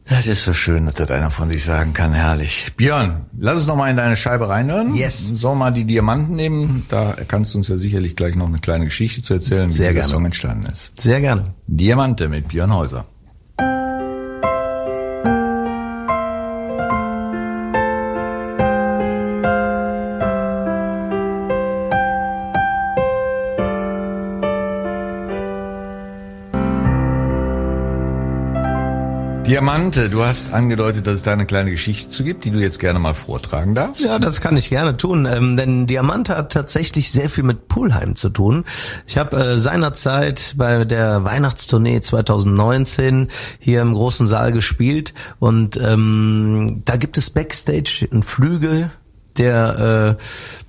Das 0.08 0.26
ist 0.26 0.44
so 0.44 0.52
schön, 0.52 0.86
dass 0.86 0.94
das 0.94 1.10
einer 1.10 1.30
von 1.30 1.48
sich 1.48 1.64
sagen 1.64 1.92
kann. 1.92 2.12
Herrlich. 2.12 2.72
Björn, 2.76 3.26
lass 3.36 3.56
uns 3.56 3.66
noch 3.66 3.74
mal 3.74 3.90
in 3.90 3.96
deine 3.96 4.16
Scheibe 4.16 4.48
reinhören. 4.48 4.94
Yes. 4.94 5.32
Wir 5.42 5.54
mal 5.54 5.72
die 5.72 5.84
Diamanten 5.84 6.36
nehmen? 6.36 6.84
Da 6.88 7.16
kannst 7.26 7.54
du 7.54 7.58
uns 7.58 7.68
ja 7.68 7.76
sicherlich 7.76 8.14
gleich 8.14 8.36
noch 8.36 8.46
eine 8.46 8.60
kleine 8.60 8.84
Geschichte 8.84 9.22
zu 9.22 9.34
erzählen, 9.34 9.68
wie 9.68 9.72
Sehr 9.72 9.90
dieser 9.90 10.02
gerne. 10.02 10.08
Song 10.08 10.24
entstanden 10.24 10.66
ist. 10.66 10.92
Sehr 11.00 11.20
gerne. 11.20 11.54
Diamante 11.66 12.28
mit 12.28 12.48
Björn 12.48 12.72
Häuser. 12.72 13.06
Diamante, 29.56 30.10
du 30.10 30.22
hast 30.22 30.52
angedeutet, 30.52 31.06
dass 31.06 31.14
es 31.14 31.22
da 31.22 31.32
eine 31.32 31.46
kleine 31.46 31.70
Geschichte 31.70 32.10
zu 32.10 32.24
gibt, 32.24 32.44
die 32.44 32.50
du 32.50 32.58
jetzt 32.58 32.78
gerne 32.78 32.98
mal 32.98 33.14
vortragen 33.14 33.74
darfst. 33.74 34.04
Ja, 34.04 34.18
das 34.18 34.42
kann 34.42 34.54
ich 34.58 34.68
gerne 34.68 34.98
tun, 34.98 35.24
ähm, 35.24 35.56
denn 35.56 35.86
Diamante 35.86 36.36
hat 36.36 36.52
tatsächlich 36.52 37.10
sehr 37.10 37.30
viel 37.30 37.42
mit 37.42 37.66
Pulheim 37.66 38.16
zu 38.16 38.28
tun. 38.28 38.66
Ich 39.06 39.16
habe 39.16 39.34
äh, 39.34 39.56
seinerzeit 39.56 40.56
bei 40.58 40.84
der 40.84 41.24
Weihnachtstournee 41.24 42.02
2019 42.02 43.28
hier 43.58 43.80
im 43.80 43.94
großen 43.94 44.26
Saal 44.26 44.52
gespielt 44.52 45.14
und 45.38 45.80
ähm, 45.82 46.82
da 46.84 46.96
gibt 46.96 47.16
es 47.16 47.30
Backstage 47.30 48.06
einen 48.12 48.24
Flügel, 48.24 48.90
der 49.38 50.16
äh, 50.18 50.22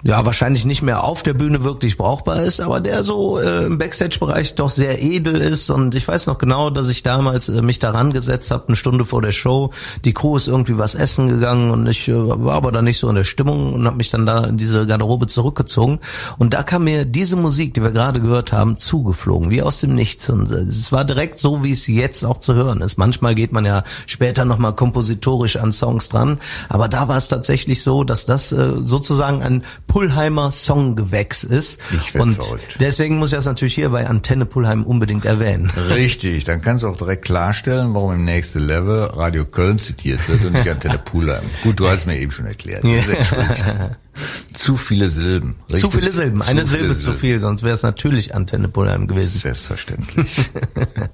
ja 0.08 0.26
wahrscheinlich 0.26 0.66
nicht 0.66 0.84
mehr 0.84 1.04
auf 1.04 1.24
der 1.24 1.34
Bühne 1.34 1.64
wirklich 1.64 1.98
brauchbar 1.98 2.44
ist, 2.44 2.62
aber 2.62 2.80
der 2.80 3.04
so 3.04 3.40
äh, 3.40 3.66
im 3.66 3.78
Backstage-Bereich 3.78 4.56
doch 4.56 4.70
sehr 4.70 5.02
edel 5.02 5.42
ist. 5.42 5.70
Und 5.70 5.96
ich 5.96 6.08
weiß 6.08 6.28
noch 6.28 6.38
genau, 6.38 6.70
dass 6.70 6.90
ich 6.90 7.04
damals 7.04 7.50
äh, 7.50 7.62
mich 7.62 7.80
daran 7.80 8.14
gesetzt 8.14 8.52
habe, 8.52 8.68
eine 8.68 8.76
Stunde 8.76 9.06
vor 9.06 9.22
der 9.22 9.32
Show. 9.32 9.72
Die 10.06 10.14
Crew 10.14 10.38
ist 10.38 10.48
irgendwie 10.48 10.78
was 10.78 10.96
essen 10.96 11.28
gegangen 11.28 11.72
und 11.72 11.88
ich 11.88 12.08
äh, 12.08 12.14
war 12.16 12.56
aber 12.56 12.72
da 12.72 12.82
nicht 12.82 13.00
so 13.00 13.10
in 13.10 13.16
der 13.16 13.24
Stimmung 13.24 13.74
und 13.74 13.86
habe 13.86 13.98
mich 13.98 14.10
dann 14.10 14.26
da 14.26 14.46
in 14.46 14.58
diese 14.58 14.86
Garderobe 14.86 15.28
zurückgezogen. 15.28 16.00
Und 16.38 16.54
da 16.54 16.64
kam 16.64 16.84
mir 16.84 17.04
diese 17.04 17.36
Musik, 17.36 17.74
die 17.74 17.82
wir 17.82 17.92
gerade 17.92 18.22
gehört 18.22 18.54
haben, 18.54 18.78
zugeflogen, 18.78 19.50
wie 19.50 19.62
aus 19.62 19.80
dem 19.80 19.96
Nichts. 19.96 20.30
Und 20.30 20.52
äh, 20.52 20.60
es 20.60 20.92
war 20.92 21.06
direkt 21.06 21.40
so, 21.40 21.64
wie 21.64 21.72
es 21.72 21.88
jetzt 21.88 22.24
auch 22.24 22.38
zu 22.38 22.54
hören 22.54 22.82
ist. 22.82 22.98
Manchmal 22.98 23.34
geht 23.34 23.52
man 23.52 23.66
ja 23.66 23.84
später 24.06 24.46
nochmal 24.46 24.74
kompositorisch 24.74 25.58
an 25.58 25.72
Songs 25.72 26.10
dran, 26.10 26.40
aber 26.70 26.88
da 26.88 27.08
war 27.08 27.18
es 27.18 27.28
tatsächlich 27.28 27.82
so, 27.82 28.04
dass 28.04 28.26
das 28.26 28.52
sozusagen 28.58 29.42
ein 29.44 29.64
Pullheimer 29.88 30.52
Songgewächs 30.52 31.44
ist. 31.44 31.80
Ich 31.92 32.20
und 32.20 32.36
verrückt. 32.36 32.78
deswegen 32.80 33.18
muss 33.18 33.32
ich 33.32 33.38
das 33.38 33.46
natürlich 33.46 33.76
hier 33.76 33.90
bei 33.90 34.08
Antenne 34.08 34.46
Pullheim 34.46 34.84
unbedingt 34.84 35.26
erwähnen. 35.26 35.72
Richtig, 35.90 36.44
dann 36.44 36.62
kannst 36.62 36.84
du 36.84 36.88
auch 36.88 36.98
direkt 36.98 37.26
klarstellen, 37.26 37.94
warum 37.96 38.14
im 38.14 38.26
nächsten 38.26 38.60
Level 38.60 39.04
Radio 39.04 39.46
Köln 39.46 39.80
zitiert 39.80 40.28
wird 40.28 40.46
und 40.46 40.54
nicht 40.54 40.70
Antenne 40.70 40.98
Pulheim. 40.98 41.44
Gut, 41.64 41.80
du 41.80 41.88
hast 41.88 42.06
mir 42.06 42.18
eben 42.18 42.32
schon 42.32 42.46
erklärt. 42.46 42.84
Zu 44.54 44.78
viele 44.78 45.10
Silben. 45.10 45.56
Richtig? 45.72 45.82
Zu 45.82 45.92
viele 45.92 46.12
Silben. 46.12 46.42
Zu 46.42 46.48
Eine 46.48 46.66
Silbe 46.66 46.94
Silben. 46.94 47.00
zu 47.00 47.14
viel, 47.14 47.40
sonst 47.40 47.64
wäre 47.64 47.74
es 47.74 47.84
natürlich 47.84 48.34
Antenne 48.36 48.68
Pullheim 48.68 49.08
gewesen. 49.08 49.38
Selbstverständlich. 49.38 50.50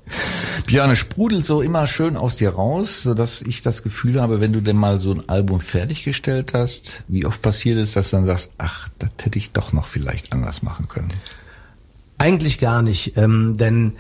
Björn, 0.66 0.96
sprudelt 0.96 1.44
so 1.44 1.62
immer 1.62 1.88
schön 1.88 2.18
aus 2.18 2.38
dir 2.38 2.52
raus, 2.52 3.04
so 3.04 3.14
dass 3.14 3.42
ich 3.42 3.62
das 3.62 3.84
Gefühl 3.84 4.22
habe, 4.22 4.40
wenn 4.40 4.54
du 4.54 4.62
denn 4.62 4.78
mal 4.78 5.00
so 5.00 5.12
ein 5.14 5.28
Album 5.28 5.60
fertiggestellt 5.60 6.54
hast, 6.54 7.04
wie 7.08 7.26
oft 7.26 7.42
passiert 7.42 7.78
es, 7.78 7.94
dass 7.94 8.10
du 8.12 8.18
dann 8.18 8.26
sagst, 8.26 8.52
ach, 8.58 8.88
das 9.00 9.10
hätte 9.22 9.38
ich 9.38 9.52
doch 9.52 9.74
noch 9.74 9.88
vielleicht 9.88 10.34
anders 10.34 10.64
machen 10.64 10.88
können? 10.88 11.10
Eigentlich 12.18 12.60
gar 12.60 12.82
nicht, 12.82 13.18
ähm, 13.18 13.58
denn 13.58 13.94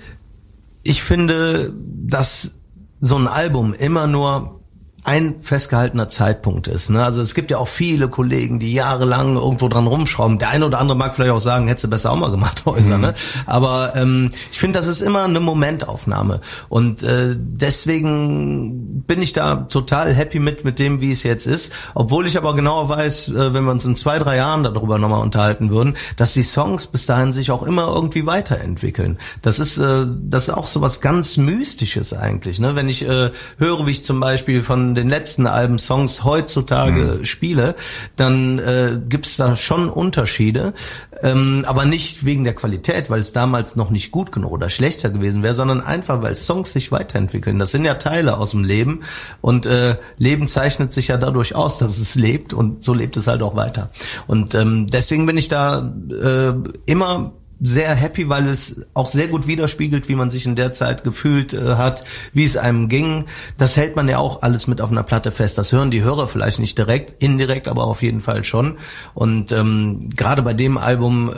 ich 0.83 1.03
finde, 1.03 1.73
dass 1.77 2.53
so 3.01 3.17
ein 3.17 3.27
Album 3.27 3.73
immer 3.73 4.07
nur 4.07 4.61
ein 5.05 5.35
festgehaltener 5.41 6.07
Zeitpunkt 6.07 6.67
ist. 6.67 6.89
Ne? 6.89 7.03
Also 7.03 7.21
es 7.21 7.35
gibt 7.35 7.51
ja 7.51 7.57
auch 7.57 7.67
viele 7.67 8.07
Kollegen, 8.07 8.59
die 8.59 8.73
jahrelang 8.73 9.35
irgendwo 9.35 9.67
dran 9.67 9.85
rumschrauben. 9.85 10.39
Der 10.39 10.49
eine 10.49 10.65
oder 10.65 10.79
andere 10.79 10.97
mag 10.97 11.13
vielleicht 11.13 11.31
auch 11.31 11.39
sagen, 11.39 11.67
hätte 11.67 11.89
besser 11.89 12.11
auch 12.11 12.15
mal 12.15 12.31
gemacht, 12.31 12.63
Häuser. 12.65 12.97
Mhm. 12.97 13.03
Ne? 13.03 13.13
Aber 13.45 13.93
ähm, 13.95 14.29
ich 14.51 14.59
finde, 14.59 14.79
das 14.79 14.87
ist 14.87 15.01
immer 15.01 15.23
eine 15.23 15.41
Momentaufnahme. 15.41 16.39
Und 16.69 17.03
äh, 17.03 17.35
deswegen 17.37 19.03
bin 19.05 19.21
ich 19.21 19.33
da 19.33 19.55
total 19.55 20.13
happy 20.13 20.39
mit, 20.39 20.63
mit 20.63 20.79
dem, 20.79 21.01
wie 21.01 21.11
es 21.11 21.23
jetzt 21.23 21.47
ist. 21.47 21.73
Obwohl 21.95 22.25
ich 22.25 22.37
aber 22.37 22.55
genau 22.55 22.87
weiß, 22.87 23.29
äh, 23.29 23.53
wenn 23.53 23.65
wir 23.65 23.71
uns 23.71 23.83
in 23.83 23.97
zwei, 23.97 24.19
drei 24.19 24.37
Jahren 24.37 24.63
darüber 24.63 24.99
nochmal 24.99 25.21
unterhalten 25.21 25.69
würden, 25.69 25.95
dass 26.15 26.33
die 26.33 26.43
Songs 26.43 26.87
bis 26.87 27.05
dahin 27.05 27.33
sich 27.33 27.51
auch 27.51 27.63
immer 27.63 27.93
irgendwie 27.93 28.25
weiterentwickeln. 28.25 29.17
Das 29.41 29.59
ist, 29.59 29.77
äh, 29.77 30.05
das 30.07 30.43
ist 30.43 30.53
auch 30.53 30.67
so 30.67 30.79
was 30.79 31.01
ganz 31.01 31.35
Mystisches 31.35 32.13
eigentlich. 32.13 32.59
Ne? 32.59 32.77
Wenn 32.77 32.87
ich 32.87 33.05
äh, 33.05 33.31
höre, 33.57 33.85
wie 33.85 33.91
ich 33.91 34.05
zum 34.05 34.21
Beispiel 34.21 34.63
von 34.63 34.92
den 34.95 35.09
letzten 35.09 35.47
Alben 35.47 35.77
Songs 35.77 36.23
heutzutage 36.23 37.17
mhm. 37.19 37.25
spiele, 37.25 37.75
dann 38.15 38.59
äh, 38.59 38.99
gibt 39.07 39.25
es 39.25 39.37
da 39.37 39.55
schon 39.55 39.89
Unterschiede, 39.89 40.73
ähm, 41.21 41.63
aber 41.65 41.85
nicht 41.85 42.25
wegen 42.25 42.43
der 42.43 42.53
Qualität, 42.53 43.09
weil 43.09 43.19
es 43.19 43.33
damals 43.33 43.75
noch 43.75 43.89
nicht 43.89 44.11
gut 44.11 44.31
genug 44.31 44.51
oder 44.51 44.69
schlechter 44.69 45.09
gewesen 45.09 45.43
wäre, 45.43 45.53
sondern 45.53 45.81
einfach, 45.81 46.21
weil 46.21 46.35
Songs 46.35 46.73
sich 46.73 46.91
weiterentwickeln. 46.91 47.59
Das 47.59 47.71
sind 47.71 47.85
ja 47.85 47.95
Teile 47.95 48.37
aus 48.37 48.51
dem 48.51 48.63
Leben 48.63 49.01
und 49.41 49.65
äh, 49.65 49.95
Leben 50.17 50.47
zeichnet 50.47 50.93
sich 50.93 51.07
ja 51.07 51.17
dadurch 51.17 51.55
aus, 51.55 51.77
dass 51.77 51.97
es 51.97 52.15
lebt 52.15 52.53
und 52.53 52.83
so 52.83 52.93
lebt 52.93 53.17
es 53.17 53.27
halt 53.27 53.41
auch 53.41 53.55
weiter. 53.55 53.89
Und 54.27 54.55
ähm, 54.55 54.87
deswegen 54.87 55.25
bin 55.25 55.37
ich 55.37 55.47
da 55.47 55.93
äh, 56.09 56.53
immer 56.85 57.33
sehr 57.65 57.95
happy, 57.95 58.27
weil 58.27 58.49
es 58.49 58.85
auch 58.93 59.07
sehr 59.07 59.29
gut 59.29 59.47
widerspiegelt, 59.47 60.09
wie 60.09 60.15
man 60.15 60.29
sich 60.29 60.45
in 60.45 60.57
der 60.57 60.73
Zeit 60.73 61.05
gefühlt 61.05 61.53
äh, 61.53 61.75
hat, 61.75 62.03
wie 62.33 62.43
es 62.43 62.57
einem 62.57 62.89
ging. 62.89 63.25
Das 63.57 63.77
hält 63.77 63.95
man 63.95 64.09
ja 64.09 64.17
auch 64.17 64.41
alles 64.41 64.67
mit 64.67 64.81
auf 64.81 64.91
einer 64.91 65.03
Platte 65.03 65.31
fest. 65.31 65.57
Das 65.57 65.71
hören 65.71 65.89
die 65.89 66.03
Hörer 66.03 66.27
vielleicht 66.27 66.59
nicht 66.59 66.77
direkt, 66.77 67.23
indirekt, 67.23 67.69
aber 67.69 67.85
auf 67.85 68.03
jeden 68.03 68.19
Fall 68.19 68.43
schon. 68.43 68.75
Und 69.13 69.53
ähm, 69.53 70.09
gerade 70.13 70.41
bei 70.41 70.53
dem 70.53 70.77
Album 70.77 71.29
äh, 71.29 71.35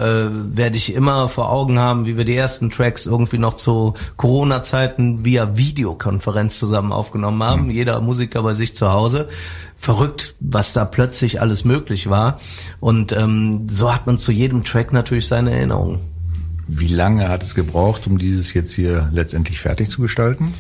werde 0.58 0.78
ich 0.78 0.96
immer 0.96 1.30
vor 1.30 1.52
Augen 1.52 1.78
haben, 1.78 2.08
wie 2.08 2.18
wir 2.18 2.26
die 2.26 2.36
ersten 2.36 2.72
Tracks 2.72 3.06
irgendwie 3.06 3.38
noch 3.38 3.54
zu 3.54 3.94
Corona-Zeiten 4.18 5.24
via 5.26 5.56
Videokonferenz 5.56 6.58
zusammen 6.58 6.92
aufgenommen 6.92 7.44
haben. 7.44 7.66
Mhm. 7.66 7.70
Jeder 7.72 8.02
Musiker 8.02 8.42
bei 8.42 8.54
sich 8.54 8.76
zu 8.76 8.92
Hause 8.92 9.30
verrückt, 9.78 10.34
was 10.40 10.74
da 10.74 10.86
plötzlich 10.86 11.40
alles 11.40 11.66
möglich 11.66 12.10
war. 12.10 12.40
Und 12.80 13.12
ähm, 13.12 13.68
so 13.70 13.94
hat 13.94 14.08
man 14.08 14.18
zu 14.18 14.32
jedem 14.32 14.64
Track 14.64 14.92
natürlich 14.92 15.28
seine 15.28 15.52
Erinnerungen. 15.52 16.15
Wie 16.68 16.88
lange 16.88 17.30
hat 17.30 17.44
es 17.44 17.54
gebraucht, 17.54 18.08
um 18.08 18.18
dieses 18.18 18.54
jetzt 18.54 18.74
hier 18.74 19.10
letztendlich 19.12 19.60
fertig 19.60 19.90
zu 19.90 20.02
gestalten? 20.02 20.54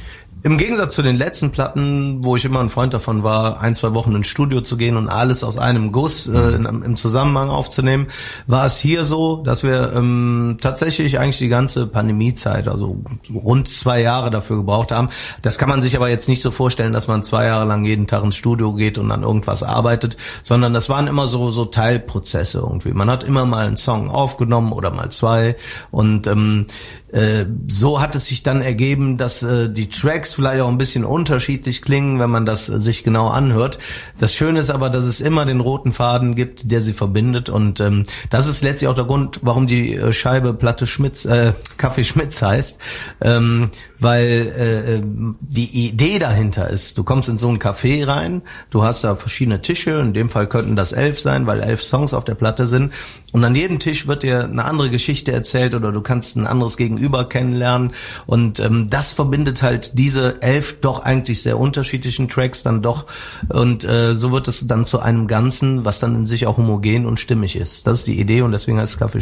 Im 0.46 0.60
Gegensatz 0.60 0.94
zu 0.94 1.02
den 1.02 1.18
letzten 1.18 1.50
Platten, 1.50 2.24
wo 2.24 2.36
ich 2.36 2.46
immer 2.46 2.60
ein 2.60 2.70
Freund 2.70 2.94
davon 2.94 3.24
war, 3.24 3.62
ein, 3.62 3.74
zwei 3.74 3.96
Wochen 3.96 4.14
ins 4.14 4.28
Studio 4.28 4.62
zu 4.62 4.78
gehen 4.78 4.96
und 4.96 5.10
alles 5.10 5.44
aus 5.44 5.58
einem 5.58 5.92
Guss 5.92 6.28
äh, 6.28 6.38
in, 6.38 6.66
im 6.66 6.96
Zusammenhang 6.96 7.50
aufzunehmen, 7.50 8.10
war 8.46 8.64
es 8.68 8.78
hier 8.78 9.06
so, 9.06 9.38
dass 9.38 9.64
wir 9.64 9.94
ähm, 9.96 10.58
tatsächlich 10.62 11.18
eigentlich 11.18 11.40
die 11.40 11.48
ganze 11.48 11.88
Pandemiezeit, 11.88 12.68
also 12.68 13.02
rund 13.34 13.68
zwei 13.68 14.02
Jahre 14.02 14.30
dafür 14.30 14.58
gebraucht 14.58 14.92
haben. 14.92 15.10
Das 15.42 15.58
kann 15.58 15.68
man 15.68 15.82
sich 15.82 15.96
aber 15.96 16.10
jetzt 16.10 16.30
nicht 16.30 16.44
so 16.44 16.52
vorstellen, 16.52 16.94
dass 16.94 17.08
man 17.08 17.24
zwei 17.24 17.46
Jahre 17.46 17.66
lang 17.66 17.84
jeden 17.84 18.06
Tag 18.06 18.24
ins 18.24 18.36
Studio 18.36 18.74
geht 18.74 19.00
und 19.00 19.12
an 19.12 19.24
irgendwas 19.24 19.64
arbeitet, 19.64 20.16
sondern 20.44 20.75
das 20.75 20.90
waren 20.90 21.08
immer 21.08 21.25
so 21.25 21.50
so 21.50 21.66
Teilprozesse 21.66 22.60
irgendwie. 22.60 22.94
Man 22.94 23.10
hat 23.10 23.24
immer 23.24 23.48
mal 23.48 23.66
einen 23.66 23.78
Song 23.78 24.12
aufgenommen 24.12 24.74
oder 24.74 24.92
mal 24.92 25.10
zwei 25.10 25.56
und 25.90 26.28
ähm, 26.28 26.68
äh, 27.16 27.46
so 27.68 28.02
hat 28.02 28.14
es 28.14 28.25
sich 28.25 28.44
dann 28.44 28.62
ergeben, 28.62 29.18
dass 29.18 29.42
äh, 29.42 29.70
die 29.72 29.90
Tracks 29.90 30.35
vielleicht 30.36 30.62
auch 30.62 30.68
ein 30.68 30.77
bisschen 30.77 31.06
unterschiedlich 31.06 31.82
klingen, 31.82 32.20
wenn 32.20 32.30
man 32.30 32.46
das 32.46 32.70
äh, 32.70 32.80
sich 32.80 33.04
genau 33.04 33.27
anhört. 33.27 33.80
Das 34.20 34.34
Schöne 34.34 34.60
ist 34.60 34.70
aber, 34.70 34.89
dass 34.89 35.06
es 35.06 35.22
immer 35.22 35.46
den 35.46 35.60
roten 35.60 35.92
Faden 35.92 36.36
gibt, 36.36 36.72
der 36.72 36.82
sie 36.82 36.94
verbindet 36.94 37.50
und 37.50 37.80
ähm, 37.80 38.04
das 38.30 38.48
ist 38.48 38.62
letztlich 38.62 38.88
auch 38.88 38.96
der 38.96 39.06
Grund, 39.06 39.39
warum 39.42 39.68
die 39.68 39.96
äh, 39.96 40.12
Scheibe 40.12 40.54
Platte 40.54 40.88
Schmitz, 40.88 41.25
äh, 41.25 41.54
Kaffee 41.77 42.04
Schmitz 42.04 42.42
heißt. 42.42 42.80
Ähm, 43.22 43.70
weil 44.00 44.54
äh, 44.58 44.96
ähm, 44.96 45.36
die 45.39 45.88
Idee 45.88 46.20
dahinter 46.20 46.70
ist, 46.70 46.98
du 46.98 47.04
kommst 47.04 47.30
in 47.30 47.38
so 47.38 47.50
ein 47.50 47.60
Café 47.60 48.06
rein, 48.06 48.42
du 48.70 48.84
hast 48.84 49.04
da 49.04 49.15
verschiedene 49.15 49.62
Tische, 49.62 49.92
in 49.92 50.13
dem 50.13 50.30
Fall 50.30 50.48
könnten 50.48 50.75
das 50.75 50.92
elf 50.92 51.20
sein, 51.20 51.48
weil 51.48 51.62
elf 51.62 51.82
Songs 51.82 52.13
auf 52.13 52.25
der 52.25 52.36
Platte 52.36 52.68
sind 52.68 52.94
und 53.32 53.44
an 53.44 53.56
jedem 53.56 53.80
Tisch 53.80 54.08
wird 54.08 54.24
dir 54.24 54.44
eine 54.44 54.65
andere 54.65 54.89
Geschichte 54.89 55.32
erzählt 55.32 55.75
oder 55.75 55.92
du 55.92 56.01
kannst 56.01 56.36
ein 56.36 56.48
anderes 56.48 56.77
Gegenüber 56.77 57.27
kennenlernen 57.30 57.94
und 58.25 58.60
ähm, 58.60 58.89
das 58.89 59.12
verbindet 59.12 59.62
halt 59.62 59.98
diese 59.98 60.14
elf 60.22 60.79
doch 60.81 61.03
eigentlich 61.03 61.41
sehr 61.41 61.60
unterschiedlichen 61.60 62.29
Tracks 62.29 62.63
dann 62.63 62.81
doch 62.81 63.05
und 63.50 63.84
äh, 63.84 64.15
so 64.15 64.31
wird 64.31 64.48
es 64.48 64.67
dann 64.67 64.86
zu 64.86 65.00
einem 65.00 65.27
Ganzen, 65.27 65.86
was 65.86 66.00
dann 66.00 66.15
in 66.15 66.25
sich 66.25 66.48
auch 66.48 66.57
homogen 66.57 67.05
und 67.05 67.19
stimmig 67.19 67.55
ist. 67.55 67.88
Das 67.88 68.00
ist 68.00 68.07
die 68.07 68.19
Idee 68.19 68.41
und 68.41 68.51
deswegen 68.51 68.79
heißt 68.79 68.93
es 68.93 69.00
Kaffee 69.00 69.22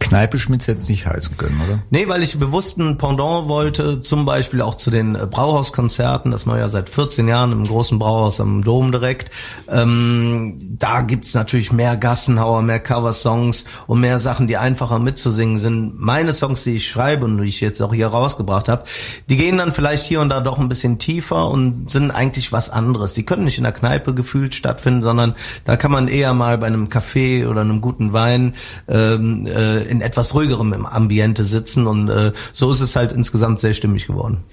Schmitz. 0.00 0.08
Kneipe 0.08 0.38
Schmitz 0.38 0.66
jetzt 0.66 0.88
nicht 0.88 1.06
heißen 1.06 1.36
können, 1.36 1.60
oder? 1.66 1.78
Nee, 1.90 2.08
weil 2.08 2.22
ich 2.22 2.38
bewusst 2.38 2.78
ein 2.78 2.96
Pendant 2.96 3.48
wollte, 3.48 4.00
zum 4.00 4.24
Beispiel 4.24 4.62
auch 4.62 4.74
zu 4.74 4.90
den 4.90 5.14
äh, 5.14 5.26
Brauhauskonzerten, 5.26 6.30
das 6.30 6.46
man 6.46 6.58
ja 6.58 6.68
seit 6.68 6.88
14 6.88 7.28
Jahren 7.28 7.52
im 7.52 7.66
großen 7.66 7.98
Brauhaus 7.98 8.40
am 8.40 8.62
Dom 8.62 8.92
direkt. 8.92 9.30
Ähm, 9.68 10.58
da 10.60 11.02
gibt's 11.02 11.34
natürlich 11.34 11.72
mehr 11.72 11.96
Gassenhauer, 11.96 12.62
mehr 12.62 12.80
Coversongs 12.80 13.66
und 13.86 14.00
mehr 14.00 14.18
Sachen, 14.18 14.46
die 14.46 14.56
einfacher 14.56 14.98
mitzusingen 14.98 15.58
sind. 15.58 16.00
Meine 16.00 16.32
Songs, 16.32 16.64
die 16.64 16.76
ich 16.76 16.88
schreibe 16.88 17.24
und 17.24 17.38
die 17.38 17.48
ich 17.48 17.60
jetzt 17.60 17.80
auch 17.80 17.94
hier 17.94 18.08
rausgebracht 18.08 18.68
habe, 18.68 18.84
die 19.28 19.36
gehen 19.36 19.58
dann 19.58 19.72
vielleicht 19.72 20.04
hier 20.04 20.20
und 20.20 20.30
da 20.30 20.40
doch 20.40 20.58
ein 20.58 20.68
bisschen 20.68 20.98
tiefer 20.98 21.48
und 21.48 21.90
sind 21.90 22.10
eigentlich 22.10 22.52
was 22.52 22.70
anderes. 22.70 23.12
Die 23.12 23.24
können 23.24 23.44
nicht 23.44 23.58
in 23.58 23.64
der 23.64 23.72
Kneipe 23.72 24.14
gefühlt 24.14 24.54
stattfinden, 24.54 25.02
sondern 25.02 25.34
da 25.64 25.76
kann 25.76 25.90
man 25.90 26.08
eher 26.08 26.34
mal 26.34 26.58
bei 26.58 26.66
einem 26.66 26.88
Kaffee 26.88 27.46
oder 27.46 27.60
einem 27.60 27.80
guten 27.80 28.12
Wein 28.12 28.54
ähm, 28.88 29.46
äh, 29.46 29.89
in 29.90 30.00
etwas 30.00 30.34
ruhigerem 30.34 30.86
Ambiente 30.86 31.44
sitzen 31.44 31.86
und 31.86 32.08
äh, 32.08 32.32
so 32.52 32.70
ist 32.70 32.80
es 32.80 32.96
halt 32.96 33.12
insgesamt 33.12 33.60
sehr 33.60 33.72
stimmig 33.72 34.06
geworden. 34.06 34.44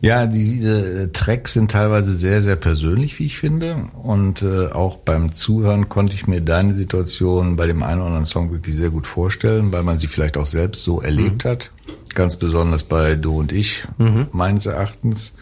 Ja, 0.00 0.26
diese 0.26 1.02
äh, 1.02 1.08
Tracks 1.08 1.54
sind 1.54 1.72
teilweise 1.72 2.14
sehr, 2.14 2.40
sehr 2.40 2.54
persönlich, 2.54 3.18
wie 3.18 3.26
ich 3.26 3.36
finde. 3.36 3.76
Und 4.00 4.42
äh, 4.42 4.68
auch 4.68 4.96
beim 4.98 5.34
Zuhören 5.34 5.88
konnte 5.88 6.14
ich 6.14 6.28
mir 6.28 6.40
deine 6.40 6.72
Situation 6.72 7.56
bei 7.56 7.66
dem 7.66 7.82
einen 7.82 8.00
oder 8.00 8.06
anderen 8.06 8.24
Song 8.24 8.52
wirklich 8.52 8.76
sehr 8.76 8.90
gut 8.90 9.08
vorstellen, 9.08 9.72
weil 9.72 9.82
man 9.82 9.98
sie 9.98 10.06
vielleicht 10.06 10.36
auch 10.36 10.46
selbst 10.46 10.84
so 10.84 11.00
erlebt 11.00 11.44
mhm. 11.44 11.48
hat. 11.48 11.70
Ganz 12.14 12.36
besonders 12.36 12.84
bei 12.84 13.16
Du 13.16 13.40
und 13.40 13.50
ich, 13.50 13.84
mhm. 13.98 14.28
meines 14.30 14.66
Erachtens. 14.66 15.34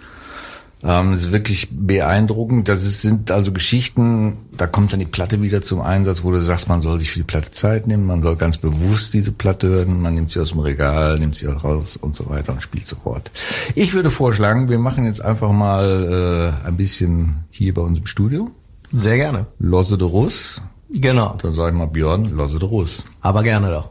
Ähm, 0.86 1.12
es 1.12 1.22
ist 1.22 1.32
wirklich 1.32 1.68
beeindruckend. 1.72 2.68
Das 2.68 2.84
ist, 2.84 3.02
sind 3.02 3.32
also 3.32 3.50
Geschichten, 3.50 4.36
da 4.56 4.68
kommt 4.68 4.92
dann 4.92 5.00
die 5.00 5.06
Platte 5.06 5.42
wieder 5.42 5.60
zum 5.60 5.80
Einsatz, 5.80 6.22
wo 6.22 6.30
du 6.30 6.40
sagst, 6.40 6.68
man 6.68 6.80
soll 6.80 7.00
sich 7.00 7.10
für 7.10 7.18
die 7.18 7.24
Platte 7.24 7.50
Zeit 7.50 7.88
nehmen, 7.88 8.06
man 8.06 8.22
soll 8.22 8.36
ganz 8.36 8.58
bewusst 8.58 9.12
diese 9.12 9.32
Platte 9.32 9.68
hören, 9.68 10.00
man 10.00 10.14
nimmt 10.14 10.30
sie 10.30 10.38
aus 10.38 10.50
dem 10.50 10.60
Regal, 10.60 11.18
nimmt 11.18 11.34
sie 11.34 11.46
raus 11.46 11.96
und 11.96 12.14
so 12.14 12.30
weiter 12.30 12.52
und 12.52 12.62
spielt 12.62 12.86
sofort. 12.86 13.32
Ich 13.74 13.94
würde 13.94 14.10
vorschlagen, 14.10 14.68
wir 14.68 14.78
machen 14.78 15.04
jetzt 15.04 15.24
einfach 15.24 15.50
mal 15.50 16.54
äh, 16.64 16.66
ein 16.66 16.76
bisschen 16.76 17.44
hier 17.50 17.74
bei 17.74 17.82
uns 17.82 17.98
im 17.98 18.06
Studio. 18.06 18.52
Sehr 18.92 19.16
gerne. 19.16 19.46
Losse 19.58 19.98
de 19.98 20.06
Russ. 20.06 20.62
Genau. 20.88 21.36
Dann 21.42 21.52
sage 21.52 21.70
ich 21.70 21.76
mal 21.76 21.86
Björn, 21.86 22.30
Losse 22.36 22.60
de 22.60 22.68
Russ. 22.68 23.02
Aber 23.20 23.42
gerne 23.42 23.68
doch. 23.70 23.90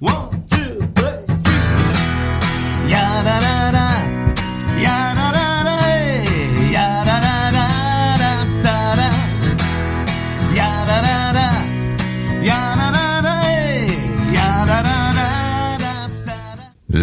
One, 0.00 0.37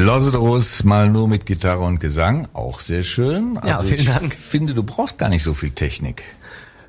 Losedros 0.05 0.83
mal 0.83 1.09
nur 1.09 1.27
mit 1.27 1.47
Gitarre 1.47 1.83
und 1.83 1.99
Gesang, 1.99 2.47
auch 2.53 2.79
sehr 2.79 3.01
schön. 3.01 3.57
Also 3.57 3.67
ja, 3.67 3.79
vielen 3.79 4.05
Dank. 4.05 4.33
Ich 4.33 4.39
finde, 4.39 4.75
du 4.75 4.83
brauchst 4.83 5.17
gar 5.17 5.29
nicht 5.29 5.41
so 5.41 5.55
viel 5.55 5.71
Technik. 5.71 6.21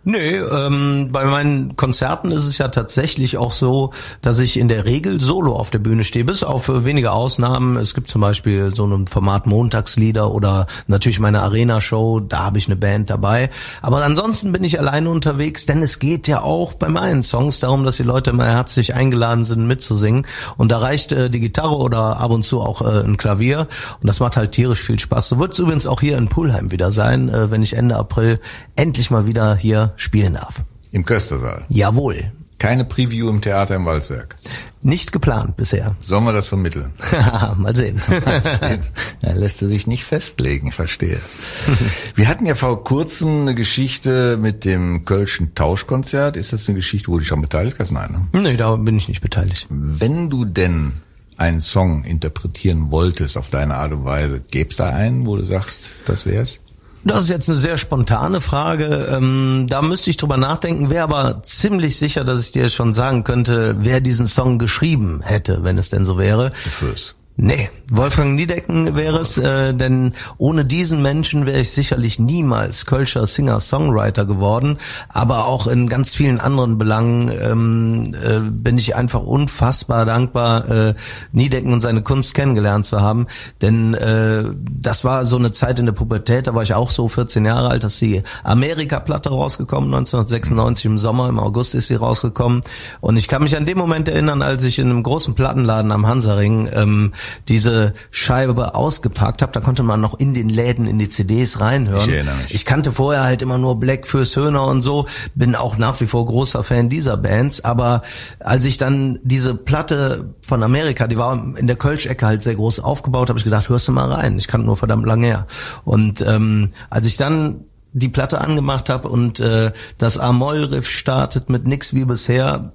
Nee, 0.09 0.37
ähm, 0.37 1.09
bei 1.11 1.25
meinen 1.25 1.75
Konzerten 1.75 2.31
ist 2.31 2.45
es 2.45 2.59
ja 2.59 2.69
tatsächlich 2.69 3.39
auch 3.39 3.51
so, 3.51 3.91
dass 4.21 4.39
ich 4.39 4.57
in 4.57 4.69
der 4.69 4.85
Regel 4.85 5.21
solo 5.21 5.57
auf 5.57 5.71
der 5.71 5.81
Bühne 5.81 6.05
stehe, 6.05 6.25
bis 6.25 6.45
auf 6.45 6.69
wenige 6.69 7.11
Ausnahmen. 7.11 7.77
Es 7.77 7.93
gibt 7.93 8.09
zum 8.09 8.21
Beispiel 8.21 8.73
so 8.73 8.87
ein 8.87 9.09
Format 9.09 9.49
Montagslieder 9.49 10.31
oder 10.31 10.69
natürlich 10.87 11.19
meine 11.19 11.43
Arena-Show, 11.43 12.21
da 12.21 12.45
habe 12.45 12.59
ich 12.59 12.69
eine 12.69 12.77
Band 12.77 13.11
dabei. 13.11 13.51
Aber 13.83 14.05
ansonsten 14.05 14.53
bin 14.53 14.63
ich 14.63 14.79
alleine 14.79 15.11
unterwegs, 15.11 15.67
denn 15.67 15.83
es 15.83 15.99
geht 15.99 16.29
ja 16.29 16.41
auch 16.41 16.75
bei 16.75 16.89
meinen 16.89 17.25
Songs 17.25 17.59
darum, 17.59 17.85
dass 17.85 17.97
die 17.97 18.05
Leute 18.05 18.31
immer 18.31 18.47
herzlich 18.47 18.95
eingeladen 18.95 19.43
sind, 19.43 19.67
mitzusingen. 19.67 20.25
Und 20.57 20.71
da 20.71 20.79
reicht 20.79 21.11
äh, 21.11 21.31
die 21.31 21.41
Gitarre 21.41 21.79
oder 21.79 22.21
ab 22.21 22.31
und 22.31 22.45
zu 22.45 22.61
auch 22.61 22.81
äh, 22.81 23.03
ein 23.03 23.17
Klavier. 23.17 23.67
Und 24.01 24.07
das 24.07 24.21
macht 24.21 24.37
halt 24.37 24.53
tierisch 24.53 24.83
viel 24.83 25.01
Spaß. 25.01 25.31
So 25.31 25.41
wird 25.41 25.55
es 25.55 25.59
übrigens 25.59 25.89
auch 25.89 26.01
hier 26.01 26.17
in 26.17 26.29
Pulheim 26.29 26.71
wieder 26.71 26.93
sein, 26.93 27.29
äh, 27.29 27.51
wenn 27.51 27.65
ich 27.65 27.73
Ende 27.73 27.97
April 27.97 28.39
endlich 28.77 29.11
mal 29.11 29.27
wieder 29.27 29.57
hier 29.57 29.95
spielen 29.97 30.35
darf. 30.35 30.63
Im 30.93 31.05
Köstersaal? 31.05 31.65
Jawohl. 31.69 32.33
Keine 32.59 32.87
Preview 32.87 33.29
im 33.29 33.43
Theater 33.43 33.77
im 33.77 33.85
Walzwerk? 33.85 34.37
Nicht 34.83 35.13
geplant 35.13 35.59
bisher. 35.59 35.95
Sollen 36.01 36.25
wir 36.25 36.33
das 36.33 36.49
vermitteln? 36.49 36.93
Mal 37.59 37.77
sehen. 37.77 38.01
Mal 38.09 38.43
sehen. 38.43 38.83
Er 39.21 39.35
lässt 39.35 39.61
er 39.61 39.69
sich 39.69 39.87
nicht 39.87 40.05
festlegen, 40.05 40.73
verstehe. 40.73 41.21
Wir 42.15 42.29
hatten 42.29 42.47
ja 42.47 42.55
vor 42.55 42.83
kurzem 42.83 43.43
eine 43.43 43.55
Geschichte 43.55 44.39
mit 44.39 44.65
dem 44.65 45.05
Kölschen 45.05 45.55
Tauschkonzert. 45.55 46.37
Ist 46.37 46.55
das 46.55 46.67
eine 46.67 46.77
Geschichte, 46.77 47.09
wo 47.09 47.15
du 47.15 47.19
dich 47.19 47.29
schon 47.29 47.43
beteiligt 47.43 47.77
hast? 47.79 47.93
Nein. 47.93 48.29
Ne? 48.33 48.41
Nee, 48.41 48.57
da 48.57 48.75
bin 48.77 48.97
ich 48.97 49.09
nicht 49.09 49.21
beteiligt. 49.21 49.67
Wenn 49.69 50.31
du 50.31 50.47
denn 50.47 50.93
einen 51.37 51.61
Song 51.61 52.05
interpretieren 52.05 52.91
wolltest 52.91 53.37
auf 53.37 53.51
deine 53.51 53.75
Art 53.75 53.93
und 53.93 54.05
Weise, 54.07 54.41
gäbe 54.41 54.71
es 54.71 54.77
da 54.77 54.89
einen, 54.89 55.27
wo 55.27 55.37
du 55.37 55.45
sagst, 55.45 55.97
das 56.07 56.25
wär's? 56.25 56.61
Das 57.07 57.23
ist 57.23 57.29
jetzt 57.29 57.49
eine 57.49 57.57
sehr 57.57 57.77
spontane 57.77 58.41
Frage. 58.41 59.09
Ähm, 59.13 59.67
da 59.69 59.81
müsste 59.81 60.11
ich 60.11 60.17
drüber 60.17 60.37
nachdenken. 60.37 60.91
Wäre 60.91 61.05
aber 61.05 61.43
ziemlich 61.45 61.97
sicher, 61.97 62.25
dass 62.25 62.41
ich 62.41 62.51
dir 62.51 62.69
schon 62.69 62.93
sagen 62.93 63.23
könnte, 63.23 63.77
wer 63.79 64.01
diesen 64.01 64.27
Song 64.27 64.59
geschrieben 64.59 65.21
hätte, 65.23 65.63
wenn 65.63 65.79
es 65.79 65.89
denn 65.89 66.05
so 66.05 66.19
wäre. 66.19 66.51
The 66.65 66.71
First. 66.71 67.15
Nee, 67.39 67.69
Wolfgang 67.91 68.35
Niedecken 68.35 68.97
wäre 68.97 69.19
es, 69.19 69.37
äh, 69.37 69.75
denn 69.75 70.15
ohne 70.39 70.65
diesen 70.65 71.03
Menschen 71.03 71.45
wäre 71.45 71.61
ich 71.61 71.71
sicherlich 71.71 72.19
niemals 72.19 72.87
Kölscher 72.87 73.27
Singer-Songwriter 73.27 74.25
geworden. 74.25 74.79
Aber 75.11 75.45
auch 75.45 75.67
in 75.67 75.87
ganz 75.87 76.15
vielen 76.15 76.41
anderen 76.41 76.79
Belangen 76.79 77.31
ähm, 77.39 78.15
äh, 78.15 78.41
bin 78.41 78.79
ich 78.79 78.97
einfach 78.97 79.21
unfassbar 79.21 80.07
dankbar, 80.07 80.71
äh, 80.71 80.95
Niedecken 81.33 81.75
und 81.75 81.83
seine 81.83 82.03
Kunst 82.03 82.33
kennengelernt 82.33 82.87
zu 82.87 83.03
haben. 83.03 83.27
Denn 83.61 83.93
äh, 83.93 84.45
das 84.57 85.05
war 85.05 85.27
so 85.27 85.37
eine 85.37 85.53
Zeit 85.53 85.79
in 85.79 85.85
der 85.85 85.93
Pubertät, 85.93 86.47
da 86.47 86.55
war 86.55 86.63
ich 86.63 86.73
auch 86.73 86.91
so 86.91 87.07
14 87.07 87.45
Jahre 87.45 87.69
alt, 87.69 87.85
dass 87.85 87.99
die 87.99 88.23
Amerika-Platte 88.45 89.29
rausgekommen, 89.29 89.93
1996 89.93 90.87
im 90.87 90.97
Sommer, 90.97 91.29
im 91.29 91.39
August 91.39 91.75
ist 91.75 91.89
sie 91.89 91.97
rausgekommen. 91.97 92.63
Und 93.03 93.19
ich 93.19 93.29
kann 93.29 93.43
mich 93.43 93.59
an 93.59 93.67
dem 93.67 93.77
Moment 93.77 94.09
erinnern, 94.09 94.41
als 94.41 94.65
ich 94.65 94.79
in 94.79 94.89
einem 94.89 95.03
großen 95.03 95.35
Plattenladen 95.35 95.93
am 95.93 96.07
Hansaring 96.07 96.71
ähm, 96.73 97.13
diese 97.49 97.93
Scheibe 98.11 98.75
ausgepackt 98.75 99.43
habe, 99.43 99.53
da 99.53 99.61
konnte 99.61 99.83
man 99.83 100.01
noch 100.01 100.19
in 100.19 100.35
den 100.35 100.49
Läden 100.49 100.87
in 100.87 100.99
die 100.99 101.09
CDs 101.09 101.61
reinhören. 101.61 102.01
Ich 102.01 102.09
erinnere 102.09 102.37
mich. 102.37 102.55
Ich 102.55 102.65
kannte 102.65 102.93
vorher 102.93 103.25
halt 103.25 103.43
immer 103.43 103.59
nur 103.59 103.79
Black 103.79 104.07
fürs 104.07 104.37
Höhner 104.37 104.65
und 104.67 104.83
so, 104.83 105.07
bin 105.35 105.55
auch 105.55 105.77
nach 105.77 106.01
wie 106.01 106.07
vor 106.07 106.27
großer 106.27 106.63
Fan 106.63 106.89
dieser 106.89 107.17
Bands, 107.17 107.65
aber 107.65 108.03
als 108.41 108.65
ich 108.65 108.77
dann 108.79 109.19
diese 109.23 109.55
Platte 109.55 110.35
von 110.43 110.63
Amerika, 110.63 111.07
die 111.07 111.19
war 111.19 111.57
in 111.57 111.67
der 111.67 111.77
Kölsch-Ecke 111.77 112.27
halt 112.27 112.43
sehr 112.43 112.55
groß 112.55 112.81
aufgebaut, 112.81 113.29
habe 113.29 113.39
ich 113.39 113.45
gedacht, 113.45 113.69
hörst 113.69 113.89
du 113.89 113.93
mal 113.93 114.11
rein, 114.13 114.39
ich 114.39 114.49
kannte 114.49 114.67
nur 114.67 114.77
verdammt 114.77 115.07
lange 115.07 115.27
her. 115.27 115.47
Und 115.85 116.21
ähm, 116.27 116.73
als 116.91 117.07
ich 117.07 117.17
dann 117.17 117.65
die 117.93 118.09
Platte 118.09 118.41
angemacht 118.43 118.91
habe 118.91 119.09
und 119.09 119.41
äh, 119.41 119.73
das 119.97 120.19
A-Moll-Riff 120.19 120.89
startet 120.89 121.49
mit 121.49 121.67
nix 121.67 121.95
wie 121.95 122.05
bisher, 122.05 122.73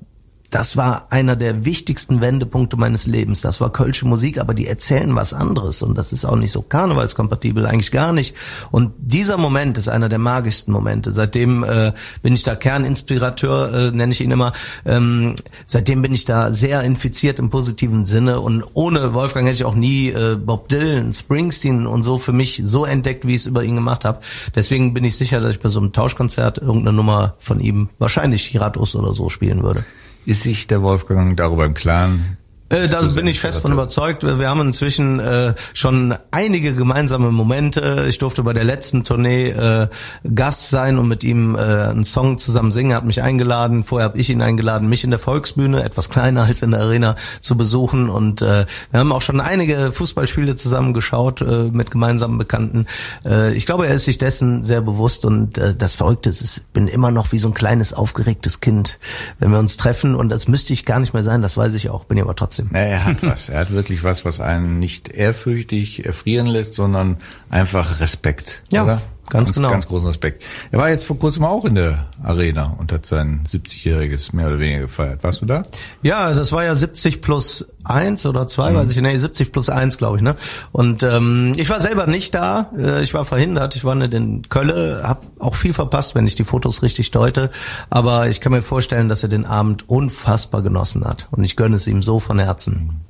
das 0.51 0.75
war 0.75 1.07
einer 1.11 1.37
der 1.37 1.63
wichtigsten 1.63 2.21
Wendepunkte 2.21 2.75
meines 2.75 3.07
Lebens. 3.07 3.39
Das 3.39 3.61
war 3.61 3.71
kölsche 3.71 4.05
Musik, 4.05 4.37
aber 4.37 4.53
die 4.53 4.67
erzählen 4.67 5.15
was 5.15 5.33
anderes 5.33 5.81
und 5.81 5.97
das 5.97 6.11
ist 6.11 6.25
auch 6.25 6.35
nicht 6.35 6.51
so 6.51 6.61
karnevalskompatibel, 6.61 7.65
eigentlich 7.65 7.91
gar 7.91 8.11
nicht. 8.11 8.35
Und 8.69 8.91
dieser 8.99 9.37
Moment 9.37 9.77
ist 9.77 9.87
einer 9.87 10.09
der 10.09 10.19
magischsten 10.19 10.73
Momente. 10.73 11.13
Seitdem 11.13 11.63
äh, 11.63 11.93
bin 12.21 12.33
ich 12.33 12.43
da 12.43 12.55
Kerninspirateur, 12.55 13.73
äh, 13.73 13.91
nenne 13.91 14.11
ich 14.11 14.19
ihn 14.19 14.29
immer. 14.29 14.51
Ähm, 14.85 15.37
seitdem 15.65 16.01
bin 16.01 16.13
ich 16.13 16.25
da 16.25 16.51
sehr 16.51 16.81
infiziert 16.81 17.39
im 17.39 17.49
positiven 17.49 18.03
Sinne 18.03 18.41
und 18.41 18.65
ohne 18.73 19.13
Wolfgang 19.13 19.47
hätte 19.47 19.55
ich 19.55 19.65
auch 19.65 19.75
nie 19.75 20.09
äh, 20.09 20.35
Bob 20.35 20.67
Dylan, 20.67 21.13
Springsteen 21.13 21.87
und 21.87 22.03
so 22.03 22.19
für 22.19 22.33
mich 22.33 22.61
so 22.65 22.83
entdeckt, 22.83 23.25
wie 23.25 23.35
ich 23.35 23.41
es 23.41 23.45
über 23.45 23.63
ihn 23.63 23.75
gemacht 23.75 24.03
habe. 24.03 24.19
Deswegen 24.53 24.93
bin 24.93 25.05
ich 25.05 25.15
sicher, 25.15 25.39
dass 25.39 25.51
ich 25.51 25.61
bei 25.61 25.69
so 25.69 25.79
einem 25.79 25.93
Tauschkonzert 25.93 26.57
irgendeine 26.57 26.91
Nummer 26.91 27.35
von 27.39 27.61
ihm, 27.61 27.87
wahrscheinlich 27.99 28.51
Giratus 28.51 28.97
oder 28.97 29.13
so, 29.13 29.29
spielen 29.29 29.63
würde. 29.63 29.85
Ist 30.25 30.43
sich 30.43 30.67
der 30.67 30.81
Wolfgang 30.81 31.35
darüber 31.35 31.65
im 31.65 31.73
Klaren? 31.73 32.37
Äh, 32.71 32.87
da 32.87 33.01
bin 33.01 33.27
ich 33.27 33.41
fest 33.41 33.59
von 33.59 33.73
überzeugt. 33.73 34.23
Wir 34.23 34.49
haben 34.49 34.61
inzwischen 34.61 35.19
äh, 35.19 35.55
schon 35.73 36.15
einige 36.31 36.73
gemeinsame 36.73 37.29
Momente. 37.29 38.05
Ich 38.07 38.17
durfte 38.17 38.43
bei 38.43 38.53
der 38.53 38.63
letzten 38.63 39.03
Tournee 39.03 39.49
äh, 39.49 39.89
Gast 40.33 40.69
sein 40.69 40.97
und 40.97 41.09
mit 41.09 41.25
ihm 41.25 41.55
äh, 41.55 41.59
einen 41.59 42.05
Song 42.05 42.37
zusammen 42.37 42.71
singen. 42.71 42.91
Er 42.91 42.97
hat 42.97 43.05
mich 43.05 43.21
eingeladen. 43.21 43.83
Vorher 43.83 44.07
habe 44.07 44.17
ich 44.17 44.29
ihn 44.29 44.41
eingeladen, 44.41 44.87
mich 44.87 45.03
in 45.03 45.09
der 45.09 45.19
Volksbühne, 45.19 45.83
etwas 45.83 46.09
kleiner 46.09 46.43
als 46.43 46.61
in 46.61 46.71
der 46.71 46.79
Arena, 46.79 47.17
zu 47.41 47.57
besuchen. 47.57 48.09
Und 48.09 48.41
äh, 48.41 48.65
wir 48.91 48.99
haben 49.01 49.11
auch 49.11 49.21
schon 49.21 49.41
einige 49.41 49.91
Fußballspiele 49.91 50.55
zusammen 50.55 50.93
geschaut 50.93 51.41
äh, 51.41 51.69
mit 51.73 51.91
gemeinsamen 51.91 52.37
Bekannten. 52.37 52.85
Äh, 53.25 53.53
ich 53.53 53.65
glaube, 53.65 53.87
er 53.87 53.95
ist 53.95 54.05
sich 54.05 54.17
dessen 54.17 54.63
sehr 54.63 54.79
bewusst. 54.79 55.25
Und 55.25 55.57
äh, 55.57 55.75
das 55.75 55.97
Verrückte 55.97 56.29
ist, 56.29 56.41
ich 56.41 56.63
bin 56.71 56.87
immer 56.87 57.11
noch 57.11 57.33
wie 57.33 57.39
so 57.39 57.49
ein 57.49 57.53
kleines 57.53 57.91
aufgeregtes 57.91 58.61
Kind, 58.61 58.97
wenn 59.39 59.51
wir 59.51 59.59
uns 59.59 59.75
treffen. 59.75 60.15
Und 60.15 60.29
das 60.29 60.47
müsste 60.47 60.71
ich 60.71 60.85
gar 60.85 61.01
nicht 61.01 61.13
mehr 61.13 61.23
sein. 61.23 61.41
Das 61.41 61.57
weiß 61.57 61.73
ich 61.73 61.89
auch. 61.89 62.05
Bin 62.05 62.17
ich 62.17 62.23
aber 62.23 62.35
trotzdem. 62.35 62.60
Na, 62.69 62.79
er 62.79 63.05
hat 63.05 63.23
was. 63.23 63.49
Er 63.49 63.59
hat 63.59 63.71
wirklich 63.71 64.03
was, 64.03 64.25
was 64.25 64.41
einen 64.41 64.79
nicht 64.79 65.09
ehrfürchtig 65.09 66.05
erfrieren 66.05 66.47
lässt, 66.47 66.73
sondern 66.73 67.17
einfach 67.49 67.99
Respekt. 67.99 68.63
Ja, 68.71 68.83
oder? 68.83 69.01
Ganz 69.31 69.53
genau. 69.53 69.69
Ganz 69.69 69.87
großen 69.87 70.07
Respekt. 70.07 70.43
Er 70.71 70.79
war 70.79 70.89
jetzt 70.89 71.05
vor 71.05 71.17
kurzem 71.17 71.43
auch 71.43 71.65
in 71.65 71.75
der 71.75 72.07
Arena 72.21 72.75
und 72.77 72.91
hat 72.91 73.05
sein 73.05 73.41
70-jähriges 73.47 74.35
mehr 74.35 74.47
oder 74.47 74.59
weniger 74.59 74.81
gefeiert. 74.81 75.23
Warst 75.23 75.41
du 75.41 75.45
da? 75.45 75.63
Ja, 76.03 76.33
das 76.33 76.51
war 76.51 76.63
ja 76.63 76.75
70 76.75 77.21
plus 77.21 77.67
eins 77.83 78.25
oder 78.25 78.47
zwei, 78.47 78.75
weiß 78.75 78.89
ich 78.89 78.97
nicht, 78.97 79.13
nee, 79.13 79.17
70 79.17 79.51
plus 79.51 79.69
eins, 79.69 79.97
glaube 79.97 80.17
ich, 80.17 80.23
ne? 80.23 80.35
Und 80.71 81.03
ähm, 81.03 81.53
ich 81.55 81.69
war 81.69 81.79
selber 81.79 82.07
nicht 82.07 82.35
da, 82.35 82.69
äh, 82.77 83.01
ich 83.01 83.13
war 83.13 83.25
verhindert, 83.25 83.75
ich 83.75 83.83
war 83.83 83.95
nicht 83.95 84.13
in 84.13 84.47
Kölle, 84.49 85.01
hab 85.03 85.23
auch 85.39 85.55
viel 85.55 85.73
verpasst, 85.73 86.13
wenn 86.13 86.27
ich 86.27 86.35
die 86.35 86.43
Fotos 86.43 86.83
richtig 86.83 87.11
deute, 87.11 87.49
aber 87.89 88.29
ich 88.29 88.41
kann 88.41 88.51
mir 88.51 88.61
vorstellen, 88.61 89.09
dass 89.09 89.23
er 89.23 89.29
den 89.29 89.45
Abend 89.45 89.89
unfassbar 89.89 90.61
genossen 90.61 91.05
hat 91.05 91.27
und 91.31 91.43
ich 91.43 91.55
gönne 91.55 91.77
es 91.77 91.87
ihm 91.87 92.03
so 92.03 92.19
von 92.19 92.37
Herzen. 92.37 93.01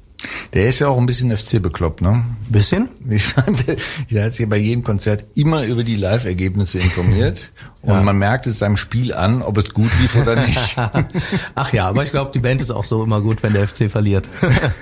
Der 0.53 0.67
ist 0.67 0.79
ja 0.79 0.87
auch 0.87 0.97
ein 0.97 1.05
bisschen 1.05 1.35
FC 1.35 1.61
bekloppt, 1.61 2.01
ne? 2.01 2.23
Bisschen? 2.49 2.89
Ich 3.09 3.23
fand, 3.23 3.65
der 4.11 4.25
hat 4.25 4.33
sich 4.33 4.47
bei 4.47 4.57
jedem 4.57 4.83
Konzert 4.83 5.25
immer 5.35 5.65
über 5.65 5.83
die 5.83 5.95
Live-Ergebnisse 5.95 6.79
informiert. 6.79 7.51
Und 7.81 7.93
Ja. 7.93 8.01
man 8.03 8.17
merkt 8.17 8.45
es 8.47 8.59
seinem 8.59 8.77
Spiel 8.77 9.13
an, 9.13 9.41
ob 9.41 9.57
es 9.57 9.73
gut 9.73 9.89
lief 9.99 10.15
oder 10.15 10.35
nicht. 10.45 10.77
Ach 11.55 11.73
ja, 11.73 11.87
aber 11.87 12.03
ich 12.03 12.11
glaube, 12.11 12.31
die 12.33 12.39
Band 12.39 12.61
ist 12.61 12.69
auch 12.71 12.83
so 12.83 13.03
immer 13.03 13.21
gut, 13.21 13.41
wenn 13.41 13.53
der 13.53 13.67
FC 13.67 13.89
verliert. 13.89 14.29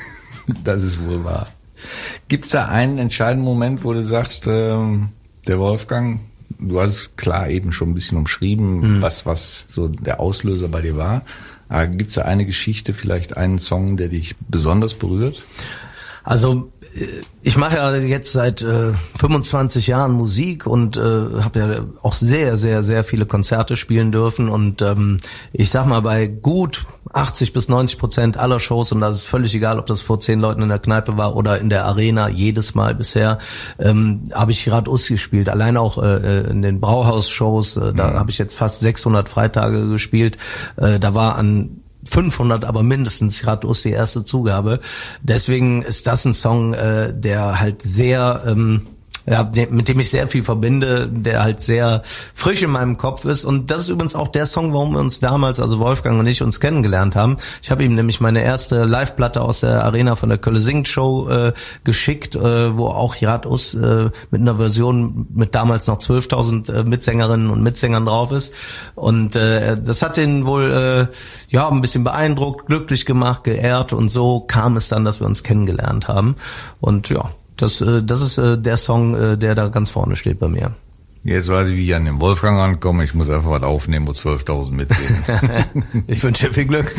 das 0.64 0.84
ist 0.84 1.04
wohl 1.06 1.24
wahr. 1.24 1.48
Gibt 2.28 2.46
es 2.46 2.52
da 2.52 2.66
einen 2.68 2.98
entscheidenden 2.98 3.46
Moment, 3.46 3.84
wo 3.86 3.94
du 3.94 4.04
sagst, 4.04 4.48
ähm, 4.48 5.10
der 5.48 5.60
Wolfgang, 5.60 6.20
du 6.60 6.82
hast 6.82 6.90
es 6.90 7.16
klar 7.16 7.50
eben 7.50 7.72
schon 7.72 7.92
ein 7.92 7.94
bisschen 7.94 8.18
umschrieben, 8.18 9.02
was, 9.02 9.26
was 9.26 9.66
so 9.70 9.88
der 9.88 10.20
Auslöser 10.20 10.68
bei 10.68 10.82
dir 10.82 10.98
war. 10.98 11.22
Aber 11.70 11.88
gibt 11.88 12.10
es 12.10 12.16
da 12.16 12.24
eine 12.24 12.46
Geschichte, 12.46 12.94
vielleicht 12.94 13.38
einen 13.38 13.60
Song, 13.60 13.96
der 13.96 14.10
dich 14.10 14.36
besonders 14.50 14.96
berührt? 14.96 15.44
Also 16.24 16.72
äh, 16.96 17.06
ich 17.42 17.58
mache 17.58 17.78
ja 17.78 17.96
jetzt 17.96 18.34
seit 18.34 18.62
äh, 18.62 18.94
25 19.20 19.88
Jahren 19.88 20.12
Musik 20.12 20.66
und 20.66 20.98
äh, 20.98 21.02
habe 21.02 21.60
ja 21.60 21.86
auch 22.02 22.14
sehr, 22.14 22.58
sehr, 22.58 22.84
sehr 22.84 23.04
viele 23.04 23.26
Konzerte 23.26 23.78
spielen 23.78 24.12
dürfen 24.12 24.50
und 24.50 24.82
ähm, 24.82 25.18
ich 25.54 25.70
sag 25.70 25.86
mal 25.86 26.02
bei 26.02 26.28
gut 26.28 26.86
80 27.14 27.54
bis 27.54 27.70
90 27.70 27.98
Prozent 27.98 28.38
aller 28.38 28.60
Shows 28.60 28.92
und 28.92 29.02
das 29.02 29.18
ist 29.18 29.26
völlig 29.26 29.54
egal, 29.56 29.80
ob 29.80 29.86
das 29.86 30.02
vor 30.02 30.20
zehn 30.20 30.40
Leuten 30.40 30.62
in 30.62 30.70
der 30.70 30.80
Kneipe 30.80 31.18
war 31.18 31.36
oder 31.36 31.60
in 31.60 31.70
der 31.70 31.86
Arena, 31.86 32.30
jedes 32.30 32.76
Mal 32.76 32.96
bisher 32.96 33.40
ähm, 33.80 34.30
habe 34.34 34.52
ich 34.52 34.70
Rad 34.70 34.88
Us 34.88 35.08
gespielt, 35.08 35.50
allein 35.50 35.78
auch 35.78 36.02
äh, 36.02 36.42
in 36.50 36.62
den 36.62 36.80
Brauhaus-Shows, 36.80 37.78
äh, 37.78 37.94
da 37.94 38.14
habe 38.14 38.32
ich 38.32 38.38
jetzt 38.38 38.56
fast 38.56 38.80
600 38.82 39.28
Freitage 39.30 39.88
gespielt, 39.88 40.38
äh, 40.78 41.00
da 41.00 41.14
war 41.14 41.36
an 41.36 41.82
500 42.06 42.66
aber 42.66 42.84
mindestens 42.84 43.46
Rad 43.46 43.66
Us 43.66 43.84
die 43.84 43.92
erste 43.92 44.24
Zugabe. 44.24 44.80
Deswegen 45.22 45.82
ist 45.82 46.08
das 46.08 46.26
ein 46.26 46.34
Song, 46.34 46.74
äh, 46.74 47.14
der 47.14 47.60
halt 47.60 47.82
sehr 47.82 48.44
ähm, 48.48 48.88
ja, 49.30 49.50
mit 49.70 49.88
dem 49.88 50.00
ich 50.00 50.10
sehr 50.10 50.28
viel 50.28 50.44
verbinde, 50.44 51.08
der 51.08 51.44
halt 51.44 51.62
sehr 51.62 52.02
frisch 52.34 52.64
in 52.64 52.72
meinem 52.72 52.98
Kopf 52.98 53.26
ist. 53.26 53.46
Und 53.46 53.70
das 53.70 53.82
ist 53.82 53.90
übrigens 53.90 54.16
auch 54.16 54.28
der 54.30 54.46
Song, 54.46 54.74
warum 54.74 54.94
wir 54.94 55.00
uns 55.00 55.20
damals, 55.20 55.60
also 55.60 55.80
Wolfgang 55.80 56.20
und 56.20 56.28
ich, 56.28 56.42
uns 56.42 56.60
kennengelernt 56.60 57.16
haben. 57.16 57.38
Ich 57.62 57.70
habe 57.70 57.84
ihm 57.84 57.94
nämlich 57.94 58.22
meine 58.22 58.44
erste 58.44 58.86
Live-Platte 58.86 59.42
aus 59.42 59.60
der 59.60 59.84
Arena 59.84 60.16
von 60.16 60.30
der 60.30 60.40
Kölle 60.40 60.60
Singt 60.60 60.88
Show 60.88 61.30
äh, 61.30 61.54
geschickt, 61.84 62.36
äh, 62.36 62.76
wo 62.76 62.88
auch 62.88 63.16
Jad 63.16 63.46
Us 63.46 63.76
äh, 63.76 64.10
mit 64.32 64.42
einer 64.42 64.56
Version 64.56 65.28
mit 65.34 65.54
damals 65.54 65.86
noch 65.86 66.00
12.000 66.00 66.74
äh, 66.74 66.84
Mitsängerinnen 66.84 67.52
und 67.52 67.62
Mitsängern 67.62 68.06
drauf 68.06 68.32
ist. 68.32 68.54
Und 68.96 69.36
äh, 69.36 69.78
das 69.80 70.02
hat 70.02 70.18
ihn 70.18 70.48
wohl 70.48 70.72
äh, 70.72 71.08
ja 71.50 71.70
ein 71.70 71.82
bisschen 71.82 72.04
beeindruckt, 72.04 72.66
glücklich 72.66 73.06
gemacht, 73.06 73.44
geehrt 73.44 73.94
und 73.94 74.10
so 74.10 74.40
kam 74.40 74.76
es 74.76 74.90
dann, 74.90 75.06
dass 75.06 75.20
wir 75.20 75.28
uns 75.28 75.44
kennengelernt 75.44 76.08
haben. 76.08 76.36
Und 76.80 77.10
ja, 77.10 77.30
das, 77.62 77.82
äh, 77.82 78.04
das 78.04 78.22
ist 78.22 78.38
äh, 78.38 78.58
der 78.58 78.78
Song, 78.78 79.16
äh, 79.16 79.38
der 79.38 79.56
da 79.56 79.70
ganz 79.70 79.92
vorne 79.92 80.16
steht 80.16 80.40
bei 80.40 80.48
mir. 80.48 80.74
Jetzt 81.24 81.50
weiß 81.50 81.68
ich, 81.68 81.76
wie 81.76 81.86
ich 81.86 81.96
an 81.96 82.06
den 82.06 82.22
Wolfgang 82.22 82.58
rankomme. 82.58 83.04
Ich 83.04 83.14
muss 83.14 83.30
einfach 83.30 83.50
was 83.50 83.64
aufnehmen, 83.64 84.08
wo 84.08 84.12
12.000 84.12 84.72
mitsehen. 84.72 85.18
ich 86.08 86.24
wünsche 86.24 86.48
dir 86.48 86.54
viel 86.54 86.66
Glück. 86.66 86.96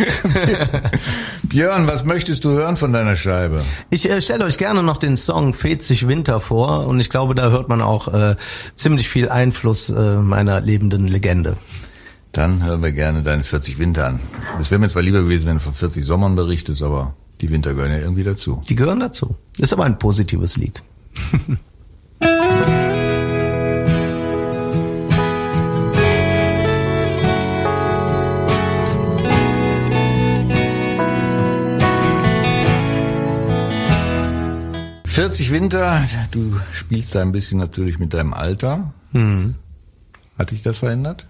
Björn, 1.45 1.87
was 1.87 2.05
möchtest 2.05 2.45
du 2.45 2.51
hören 2.51 2.77
von 2.77 2.93
deiner 2.93 3.17
Scheibe? 3.17 3.65
Ich 3.89 4.11
äh, 4.11 4.21
stelle 4.21 4.45
euch 4.45 4.59
gerne 4.59 4.83
noch 4.83 4.99
den 4.99 5.17
Song 5.17 5.55
40 5.55 6.07
Winter 6.07 6.39
vor 6.39 6.87
und 6.87 7.01
ich 7.01 7.09
glaube, 7.09 7.35
da 7.35 7.51
hört 7.51 7.71
man 7.71 7.81
auch 7.81 8.09
äh, 8.09 8.37
ziemlich 8.75 9.09
viel 9.09 9.31
Einfluss 9.31 9.89
äh, 9.89 10.17
meiner 10.17 10.61
lebenden 10.61 11.07
Legende. 11.07 11.57
Dann 12.33 12.63
hören 12.63 12.83
wir 12.83 12.93
gerne 12.93 13.23
deine 13.23 13.43
40 13.43 13.79
Winter 13.79 14.07
an. 14.07 14.21
Es 14.61 14.71
wäre 14.71 14.79
mir 14.79 14.89
zwar 14.89 15.03
lieber 15.03 15.23
gewesen, 15.23 15.49
wenn 15.49 15.57
du 15.57 15.63
von 15.63 15.75
40 15.75 16.05
Sommern 16.05 16.37
berichtest, 16.37 16.83
aber 16.83 17.15
die 17.41 17.51
Winter 17.51 17.75
gehören 17.75 17.93
ja 17.93 17.99
irgendwie 17.99 18.25
dazu. 18.25 18.61
Die 18.69 18.77
gehören 18.77 19.01
dazu. 19.01 19.37
Ist 19.59 19.73
aber 19.73 19.85
ein 19.85 19.99
positives 19.99 20.57
Lied. 20.57 20.83
»40 35.07 35.51
Winter«, 35.51 36.03
du 36.31 36.59
spielst 36.73 37.15
da 37.15 37.21
ein 37.21 37.33
bisschen 37.33 37.59
natürlich 37.59 37.99
mit 37.99 38.15
deinem 38.15 38.33
Alter. 38.33 38.95
Hm. 39.13 39.57
Hat 40.39 40.53
dich 40.53 40.63
das 40.63 40.79
verändert? 40.79 41.27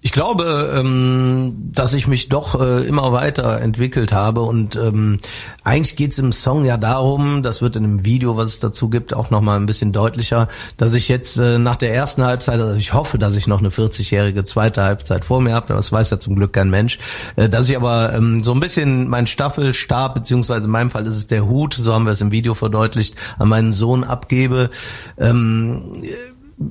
Ich 0.00 0.12
glaube, 0.12 0.72
ähm, 0.78 1.70
dass 1.72 1.92
ich 1.92 2.06
mich 2.06 2.28
doch 2.28 2.60
äh, 2.60 2.86
immer 2.86 3.12
weiter 3.12 3.60
entwickelt 3.60 4.12
habe 4.12 4.42
und 4.42 4.76
ähm, 4.76 5.18
eigentlich 5.64 5.96
geht's 5.96 6.18
im 6.18 6.30
Song 6.30 6.64
ja 6.64 6.76
darum, 6.76 7.42
das 7.42 7.62
wird 7.62 7.74
in 7.74 7.82
einem 7.82 8.04
Video, 8.04 8.36
was 8.36 8.50
es 8.50 8.60
dazu 8.60 8.90
gibt, 8.90 9.12
auch 9.12 9.30
nochmal 9.30 9.58
ein 9.58 9.66
bisschen 9.66 9.92
deutlicher, 9.92 10.46
dass 10.76 10.94
ich 10.94 11.08
jetzt 11.08 11.38
äh, 11.38 11.58
nach 11.58 11.74
der 11.74 11.92
ersten 11.92 12.22
Halbzeit, 12.22 12.60
also 12.60 12.78
ich 12.78 12.92
hoffe, 12.92 13.18
dass 13.18 13.34
ich 13.34 13.48
noch 13.48 13.58
eine 13.58 13.70
40-jährige 13.70 14.44
zweite 14.44 14.82
Halbzeit 14.82 15.24
vor 15.24 15.40
mir 15.40 15.54
habe, 15.54 15.74
das 15.74 15.90
weiß 15.90 16.10
ja 16.10 16.20
zum 16.20 16.36
Glück 16.36 16.52
kein 16.52 16.70
Mensch, 16.70 17.00
äh, 17.34 17.48
dass 17.48 17.68
ich 17.68 17.76
aber 17.76 18.12
ähm, 18.14 18.44
so 18.44 18.52
ein 18.52 18.60
bisschen 18.60 19.08
meinen 19.08 19.26
Staffelstab, 19.26 20.14
beziehungsweise 20.14 20.66
in 20.66 20.70
meinem 20.70 20.90
Fall 20.90 21.08
ist 21.08 21.16
es 21.16 21.26
der 21.26 21.44
Hut, 21.48 21.74
so 21.74 21.92
haben 21.92 22.04
wir 22.04 22.12
es 22.12 22.20
im 22.20 22.30
Video 22.30 22.54
verdeutlicht, 22.54 23.16
an 23.36 23.48
meinen 23.48 23.72
Sohn 23.72 24.04
abgebe. 24.04 24.70
Ähm, 25.18 26.04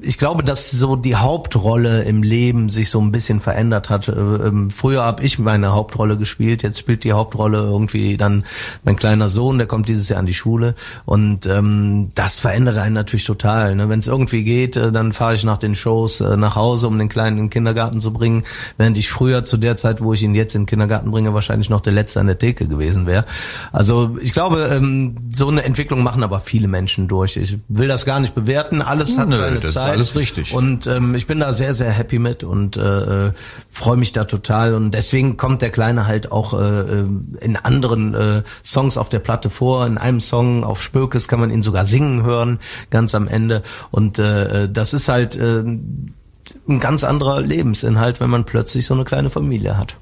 ich 0.01 0.17
glaube, 0.17 0.43
dass 0.43 0.69
so 0.69 0.95
die 0.97 1.15
Hauptrolle 1.15 2.03
im 2.03 2.21
Leben 2.21 2.67
sich 2.67 2.89
so 2.89 2.99
ein 2.99 3.11
bisschen 3.11 3.39
verändert 3.39 3.89
hat. 3.89 4.09
Äh, 4.09 4.11
ähm, 4.11 4.69
früher 4.69 5.03
habe 5.03 5.23
ich 5.23 5.39
meine 5.39 5.73
Hauptrolle 5.73 6.17
gespielt, 6.17 6.61
jetzt 6.61 6.79
spielt 6.79 7.03
die 7.03 7.13
Hauptrolle 7.13 7.59
irgendwie 7.59 8.17
dann 8.17 8.43
mein 8.83 8.97
kleiner 8.97 9.29
Sohn, 9.29 9.57
der 9.57 9.67
kommt 9.67 9.87
dieses 9.87 10.09
Jahr 10.09 10.19
an 10.19 10.25
die 10.25 10.33
Schule 10.33 10.75
und 11.05 11.45
ähm, 11.45 12.09
das 12.15 12.39
verändert 12.39 12.77
einen 12.77 12.95
natürlich 12.95 13.25
total. 13.25 13.75
Ne? 13.75 13.87
Wenn 13.87 13.99
es 13.99 14.07
irgendwie 14.07 14.43
geht, 14.43 14.75
äh, 14.75 14.91
dann 14.91 15.13
fahre 15.13 15.35
ich 15.35 15.45
nach 15.45 15.57
den 15.57 15.73
Shows 15.73 16.19
äh, 16.19 16.35
nach 16.35 16.55
Hause, 16.55 16.87
um 16.87 16.97
den 16.97 17.09
Kleinen 17.09 17.37
in 17.37 17.43
den 17.45 17.49
Kindergarten 17.49 18.01
zu 18.01 18.11
bringen, 18.11 18.43
während 18.77 18.97
ich 18.97 19.09
früher 19.09 19.45
zu 19.45 19.55
der 19.55 19.77
Zeit, 19.77 20.01
wo 20.01 20.13
ich 20.13 20.21
ihn 20.21 20.35
jetzt 20.35 20.53
in 20.53 20.63
den 20.63 20.67
Kindergarten 20.67 21.11
bringe, 21.11 21.33
wahrscheinlich 21.33 21.69
noch 21.69 21.81
der 21.81 21.93
Letzte 21.93 22.19
an 22.19 22.27
der 22.27 22.37
Theke 22.37 22.67
gewesen 22.67 23.07
wäre. 23.07 23.25
Also 23.71 24.17
ich 24.21 24.33
glaube, 24.33 24.69
ähm, 24.71 25.15
so 25.31 25.47
eine 25.47 25.63
Entwicklung 25.63 26.03
machen 26.03 26.23
aber 26.23 26.41
viele 26.41 26.67
Menschen 26.67 27.07
durch. 27.07 27.37
Ich 27.37 27.57
will 27.69 27.87
das 27.87 28.05
gar 28.05 28.19
nicht 28.19 28.35
bewerten, 28.35 28.81
alles 28.81 29.17
hat 29.17 29.29
Nö, 29.29 29.37
seine. 29.37 29.76
Zeit. 29.81 29.93
alles 29.93 30.15
richtig. 30.15 30.53
Und 30.53 30.87
ähm, 30.87 31.15
ich 31.15 31.27
bin 31.27 31.39
da 31.39 31.53
sehr, 31.53 31.73
sehr 31.73 31.91
happy 31.91 32.19
mit 32.19 32.43
und 32.43 32.77
äh, 32.77 33.31
freue 33.69 33.97
mich 33.97 34.11
da 34.11 34.25
total. 34.25 34.73
Und 34.73 34.91
deswegen 34.91 35.37
kommt 35.37 35.61
der 35.61 35.69
Kleine 35.69 36.07
halt 36.07 36.31
auch 36.31 36.53
äh, 36.53 37.03
in 37.39 37.57
anderen 37.57 38.13
äh, 38.13 38.43
Songs 38.63 38.97
auf 38.97 39.09
der 39.09 39.19
Platte 39.19 39.49
vor. 39.49 39.85
In 39.85 39.97
einem 39.97 40.19
Song 40.19 40.63
auf 40.63 40.81
Spökes 40.81 41.27
kann 41.27 41.39
man 41.39 41.51
ihn 41.51 41.61
sogar 41.61 41.85
singen 41.85 42.23
hören, 42.23 42.59
ganz 42.89 43.15
am 43.15 43.27
Ende. 43.27 43.63
Und 43.91 44.19
äh, 44.19 44.69
das 44.69 44.93
ist 44.93 45.07
halt 45.07 45.35
äh, 45.35 45.59
ein 45.59 46.79
ganz 46.79 47.03
anderer 47.03 47.41
Lebensinhalt, 47.41 48.19
wenn 48.19 48.29
man 48.29 48.45
plötzlich 48.45 48.85
so 48.85 48.93
eine 48.93 49.05
kleine 49.05 49.29
Familie 49.29 49.77
hat. 49.77 49.95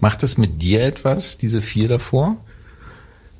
Macht 0.00 0.22
es 0.22 0.38
mit 0.38 0.62
dir 0.62 0.82
etwas, 0.82 1.38
diese 1.38 1.60
vier 1.60 1.88
davor? 1.88 2.36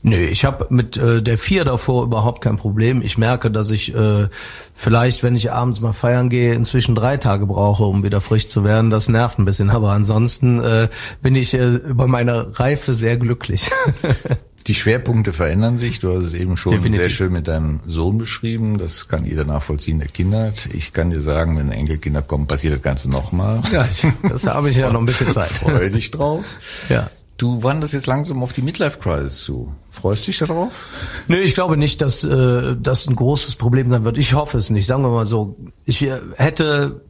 Nö, 0.03 0.17
ich 0.17 0.45
habe 0.45 0.67
mit 0.71 0.97
äh, 0.97 1.23
der 1.23 1.39
vier 1.39 1.65
davor 1.65 2.05
überhaupt 2.05 2.41
kein 2.43 2.57
Problem. 2.57 3.03
Ich 3.03 3.19
merke, 3.19 3.51
dass 3.51 3.71
ich 3.71 3.95
äh, 3.95 4.29
vielleicht, 4.75 5.23
wenn 5.23 5.35
ich 5.35 5.51
abends 5.53 5.81
mal 5.81 5.93
feiern 5.93 6.29
gehe, 6.29 6.55
inzwischen 6.55 6.95
drei 6.95 7.17
Tage 7.17 7.47
brauche, 7.47 7.85
um 7.85 8.05
wieder 8.05 8.21
frisch 8.21 8.47
zu 8.49 8.65
werden. 8.65 8.91
Das 8.91 9.09
nervt 9.09 9.39
ein 9.39 9.45
bisschen, 9.45 9.71
aber 9.71 9.91
ansonsten 9.91 10.61
äh, 10.61 10.89
bin 11.21 11.35
ich 11.35 11.55
äh, 11.55 11.67
über 11.67 12.07
meine 12.07 12.59
Reife 12.59 12.95
sehr 12.95 13.17
glücklich. 13.17 13.71
Die 14.67 14.75
Schwerpunkte 14.75 15.33
verändern 15.33 15.79
sich. 15.79 15.99
Du 15.99 16.15
hast 16.15 16.27
es 16.27 16.35
eben 16.35 16.59
schon 16.59 16.73
Definitiv. 16.73 17.05
sehr 17.05 17.11
schön 17.11 17.33
mit 17.33 17.49
deinem 17.49 17.81
Sohn 17.87 18.19
beschrieben. 18.19 18.77
Das 18.77 19.09
kann 19.09 19.25
jeder 19.25 19.45
nachvollziehen, 19.45 19.99
der 19.99 20.09
Kinder 20.09 20.45
hat. 20.45 20.69
Ich 20.75 20.93
kann 20.93 21.11
dir 21.11 21.23
sagen, 21.23 21.57
wenn 21.57 21.71
Enkelkinder 21.71 22.21
kommen, 22.21 22.47
passiert 22.47 22.75
das 22.75 22.83
Ganze 22.83 23.09
nochmal. 23.09 23.61
Ja, 23.73 23.89
ich, 23.91 24.07
das 24.29 24.47
habe 24.47 24.69
ich 24.69 24.77
ja 24.77 24.93
noch 24.93 25.01
ein 25.01 25.07
bisschen 25.07 25.33
Zeit. 25.33 25.49
Freue 25.49 25.91
dich 25.91 26.11
drauf. 26.11 26.45
Ja. 26.91 27.09
Du 27.39 27.63
wanderst 27.63 27.95
jetzt 27.95 28.09
langsam 28.09 28.43
auf 28.43 28.53
die 28.53 28.63
Midlife 28.63 28.99
Crisis 28.99 29.39
zu. 29.39 29.73
Freust 29.91 30.27
dich 30.27 30.39
darauf? 30.39 30.87
Nee, 31.29 31.39
ich 31.39 31.55
glaube 31.55 31.77
nicht, 31.77 32.01
dass 32.03 32.25
äh, 32.25 32.75
das 32.77 33.07
ein 33.07 33.15
großes 33.15 33.55
Problem 33.55 33.91
sein 33.91 34.05
wird. 34.05 34.19
Ich 34.19 34.35
hoffe 34.35 34.59
es 34.59 34.71
nicht. 34.71 34.87
Sagen 34.87 35.05
wir 35.05 35.11
mal 35.11 35.25
so. 35.25 35.57
Ich 35.85 36.03
äh, 36.03 36.19
hätte 36.37 37.03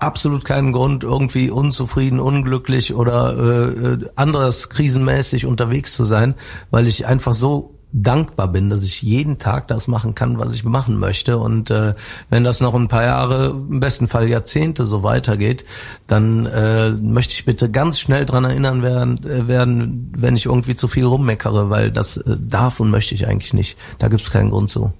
absolut 0.00 0.44
keinen 0.44 0.72
Grund, 0.72 1.04
irgendwie 1.04 1.48
unzufrieden, 1.48 2.18
unglücklich 2.18 2.92
oder 2.92 3.36
äh, 3.38 3.92
äh 3.92 4.10
anderes 4.16 4.68
krisenmäßig 4.68 5.46
unterwegs 5.46 5.92
zu 5.92 6.04
sein, 6.06 6.34
weil 6.72 6.88
ich 6.88 7.06
einfach 7.06 7.32
so 7.32 7.71
dankbar 7.92 8.48
bin, 8.48 8.70
dass 8.70 8.84
ich 8.84 9.02
jeden 9.02 9.38
Tag 9.38 9.68
das 9.68 9.86
machen 9.86 10.14
kann, 10.14 10.38
was 10.38 10.52
ich 10.52 10.64
machen 10.64 10.98
möchte. 10.98 11.38
Und 11.38 11.70
äh, 11.70 11.94
wenn 12.30 12.44
das 12.44 12.60
noch 12.60 12.74
ein 12.74 12.88
paar 12.88 13.04
Jahre, 13.04 13.50
im 13.50 13.80
besten 13.80 14.08
Fall 14.08 14.28
Jahrzehnte 14.28 14.86
so 14.86 15.02
weitergeht, 15.02 15.64
dann 16.06 16.46
äh, 16.46 16.90
möchte 16.90 17.34
ich 17.34 17.44
bitte 17.44 17.70
ganz 17.70 18.00
schnell 18.00 18.24
dran 18.24 18.44
erinnern 18.44 18.82
werden, 18.82 19.24
äh, 19.24 19.46
werden, 19.46 20.12
wenn 20.16 20.36
ich 20.36 20.46
irgendwie 20.46 20.76
zu 20.76 20.88
viel 20.88 21.04
rummeckere, 21.04 21.70
weil 21.70 21.90
das 21.90 22.16
äh, 22.16 22.36
darf 22.38 22.80
und 22.80 22.90
möchte 22.90 23.14
ich 23.14 23.26
eigentlich 23.28 23.54
nicht. 23.54 23.76
Da 23.98 24.08
gibt 24.08 24.22
es 24.22 24.30
keinen 24.30 24.50
Grund 24.50 24.70
zu. 24.70 24.92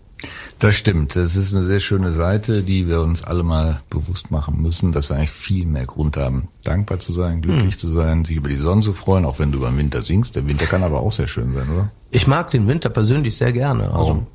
Das 0.58 0.74
stimmt. 0.74 1.16
Das 1.16 1.34
ist 1.34 1.54
eine 1.54 1.64
sehr 1.64 1.80
schöne 1.80 2.12
Seite, 2.12 2.62
die 2.62 2.86
wir 2.86 3.00
uns 3.00 3.24
alle 3.24 3.42
mal 3.42 3.80
bewusst 3.90 4.30
machen 4.30 4.62
müssen, 4.62 4.92
dass 4.92 5.10
wir 5.10 5.16
eigentlich 5.16 5.30
viel 5.30 5.66
mehr 5.66 5.86
Grund 5.86 6.16
haben, 6.16 6.48
dankbar 6.62 6.98
zu 6.98 7.12
sein, 7.12 7.42
glücklich 7.42 7.74
hm. 7.74 7.78
zu 7.78 7.90
sein, 7.90 8.24
sich 8.24 8.36
über 8.36 8.48
die 8.48 8.56
Sonne 8.56 8.82
zu 8.82 8.92
freuen, 8.92 9.24
auch 9.24 9.38
wenn 9.38 9.50
du 9.50 9.58
über 9.58 9.68
den 9.68 9.78
Winter 9.78 10.02
singst. 10.02 10.36
Der 10.36 10.48
Winter 10.48 10.66
kann 10.66 10.84
aber 10.84 11.00
auch 11.00 11.12
sehr 11.12 11.28
schön 11.28 11.52
sein, 11.54 11.68
oder? 11.68 11.90
Ich 12.14 12.26
mag 12.26 12.50
den 12.50 12.68
Winter 12.68 12.90
persönlich 12.90 13.36
sehr 13.36 13.52
gerne. 13.52 13.84
Also, 13.84 13.96
Warum? 13.96 14.26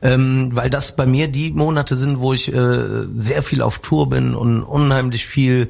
Ähm, 0.00 0.50
weil 0.52 0.70
das 0.70 0.94
bei 0.94 1.06
mir 1.06 1.28
die 1.28 1.50
Monate 1.50 1.96
sind, 1.96 2.20
wo 2.20 2.32
ich 2.32 2.52
äh, 2.52 3.06
sehr 3.12 3.42
viel 3.42 3.62
auf 3.62 3.80
Tour 3.80 4.08
bin 4.08 4.34
und 4.34 4.62
unheimlich 4.62 5.26
viel 5.26 5.68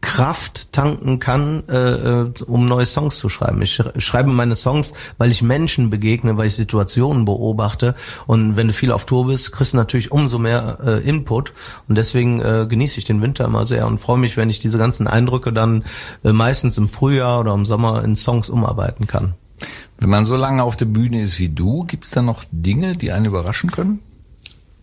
Kraft 0.00 0.72
tanken 0.72 1.18
kann, 1.18 1.64
äh, 1.68 1.76
äh, 1.76 2.32
um 2.46 2.66
neue 2.66 2.86
Songs 2.86 3.16
zu 3.16 3.28
schreiben. 3.28 3.60
Ich 3.62 3.82
schreibe 3.98 4.30
meine 4.30 4.54
Songs, 4.54 4.92
weil 5.18 5.30
ich 5.30 5.42
Menschen 5.42 5.90
begegne, 5.90 6.36
weil 6.36 6.46
ich 6.46 6.54
Situationen 6.54 7.24
beobachte. 7.24 7.94
Und 8.26 8.56
wenn 8.56 8.68
du 8.68 8.72
viel 8.72 8.92
auf 8.92 9.06
Tour 9.06 9.26
bist, 9.26 9.50
kriegst 9.50 9.72
du 9.72 9.76
natürlich 9.76 10.12
umso 10.12 10.38
mehr 10.38 10.78
äh, 10.84 11.08
Input. 11.08 11.52
Und 11.88 11.98
deswegen 11.98 12.40
äh, 12.40 12.66
genieße 12.68 12.98
ich 12.98 13.06
den 13.06 13.22
Winter 13.22 13.44
immer 13.44 13.66
sehr 13.66 13.86
und 13.86 14.00
freue 14.00 14.18
mich, 14.18 14.36
wenn 14.36 14.50
ich 14.50 14.60
diese 14.60 14.78
ganzen 14.78 15.08
Eindrücke 15.08 15.52
dann 15.52 15.84
äh, 16.22 16.32
meistens 16.32 16.78
im 16.78 16.88
Frühjahr 16.88 17.40
oder 17.40 17.54
im 17.54 17.64
Sommer 17.64 18.04
in 18.04 18.14
Songs 18.14 18.48
umarbeiten 18.48 19.08
kann. 19.08 19.34
Wenn 19.98 20.10
man 20.10 20.24
so 20.24 20.36
lange 20.36 20.62
auf 20.62 20.76
der 20.76 20.84
Bühne 20.84 21.22
ist 21.22 21.40
wie 21.40 21.48
du, 21.48 21.82
gibt's 21.84 22.12
da 22.12 22.22
noch 22.22 22.44
Dinge, 22.52 22.96
die 22.96 23.10
einen 23.10 23.26
überraschen 23.26 23.72
können? 23.72 23.98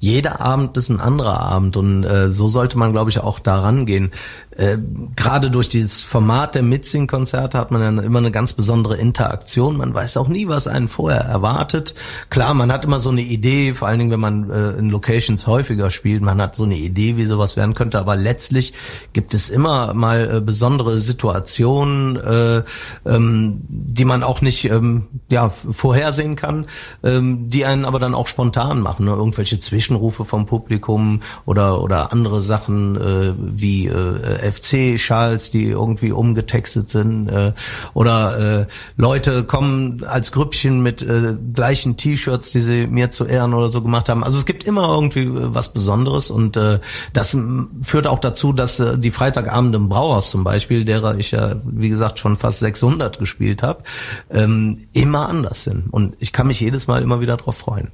jeder 0.05 0.39
Abend 0.39 0.77
ist 0.77 0.89
ein 0.89 0.99
anderer 0.99 1.39
Abend 1.39 1.77
und 1.77 2.03
äh, 2.03 2.29
so 2.29 2.47
sollte 2.47 2.77
man, 2.77 2.91
glaube 2.91 3.09
ich, 3.09 3.19
auch 3.19 3.39
da 3.39 3.59
rangehen. 3.59 4.11
Äh, 4.57 4.77
gerade 5.15 5.51
durch 5.51 5.67
dieses 5.67 6.03
Format 6.03 6.55
der 6.55 6.63
Mitsing-Konzerte 6.63 7.57
hat 7.57 7.71
man 7.71 7.81
dann 7.81 7.97
immer 7.97 8.19
eine 8.19 8.31
ganz 8.31 8.53
besondere 8.53 8.95
Interaktion. 8.97 9.77
Man 9.77 9.93
weiß 9.93 10.17
auch 10.17 10.29
nie, 10.29 10.47
was 10.47 10.67
einen 10.67 10.87
vorher 10.87 11.21
erwartet. 11.21 11.93
Klar, 12.29 12.53
man 12.53 12.71
hat 12.71 12.85
immer 12.85 12.99
so 12.99 13.09
eine 13.09 13.21
Idee, 13.21 13.73
vor 13.73 13.87
allen 13.87 13.99
Dingen, 13.99 14.11
wenn 14.11 14.19
man 14.19 14.49
äh, 14.49 14.71
in 14.71 14.89
Locations 14.89 15.45
häufiger 15.47 15.89
spielt, 15.89 16.21
man 16.21 16.41
hat 16.41 16.55
so 16.55 16.63
eine 16.63 16.75
Idee, 16.75 17.17
wie 17.17 17.25
sowas 17.25 17.57
werden 17.57 17.73
könnte, 17.73 17.99
aber 17.99 18.15
letztlich 18.15 18.73
gibt 19.13 19.33
es 19.33 19.49
immer 19.49 19.93
mal 19.93 20.37
äh, 20.37 20.41
besondere 20.41 21.01
Situationen, 21.01 22.15
äh, 22.15 22.63
ähm, 23.05 23.61
die 23.67 24.05
man 24.05 24.23
auch 24.23 24.41
nicht 24.41 24.65
ähm, 24.65 25.07
ja, 25.29 25.49
vorhersehen 25.49 26.35
kann, 26.35 26.67
ähm, 27.03 27.49
die 27.49 27.65
einen 27.65 27.83
aber 27.83 27.99
dann 27.99 28.15
auch 28.15 28.27
spontan 28.27 28.79
machen. 28.79 29.05
Ne? 29.05 29.11
Irgendwelche 29.11 29.59
Zwischenrufe 29.59 30.23
vom 30.23 30.45
Publikum 30.45 31.21
oder, 31.45 31.81
oder 31.81 32.13
andere 32.13 32.41
Sachen 32.41 32.95
äh, 32.95 33.33
wie 33.37 33.87
äh, 33.87 34.44
FC-Schals, 34.51 35.51
die 35.51 35.65
irgendwie 35.65 36.11
umgetextet 36.11 36.89
sind 36.89 37.29
äh, 37.29 37.53
oder 37.93 38.61
äh, 38.61 38.65
Leute 38.97 39.43
kommen 39.43 40.03
als 40.03 40.31
Grüppchen 40.31 40.81
mit 40.81 41.01
äh, 41.01 41.35
gleichen 41.53 41.97
T-Shirts, 41.97 42.51
die 42.51 42.59
sie 42.59 42.87
mir 42.87 43.09
zu 43.09 43.25
Ehren 43.25 43.53
oder 43.53 43.69
so 43.69 43.81
gemacht 43.81 44.09
haben. 44.09 44.23
Also 44.23 44.37
es 44.37 44.45
gibt 44.45 44.63
immer 44.63 44.89
irgendwie 44.93 45.23
äh, 45.23 45.53
was 45.53 45.73
Besonderes 45.73 46.29
und 46.29 46.57
äh, 46.57 46.79
das 47.13 47.37
führt 47.81 48.07
auch 48.07 48.19
dazu, 48.19 48.53
dass 48.53 48.79
äh, 48.79 48.97
die 48.97 49.11
Freitagabende 49.11 49.77
im 49.77 49.89
Brauhaus 49.89 50.31
zum 50.31 50.43
Beispiel, 50.43 50.85
derer 50.85 51.17
ich 51.17 51.31
ja 51.31 51.55
wie 51.65 51.89
gesagt 51.89 52.19
schon 52.19 52.35
fast 52.35 52.59
600 52.59 53.19
gespielt 53.19 53.63
habe, 53.63 53.83
ähm, 54.29 54.87
immer 54.93 55.29
anders 55.29 55.63
sind 55.63 55.91
und 55.91 56.15
ich 56.19 56.33
kann 56.33 56.47
mich 56.47 56.59
jedes 56.59 56.87
Mal 56.87 57.01
immer 57.01 57.21
wieder 57.21 57.37
drauf 57.37 57.57
freuen. 57.57 57.91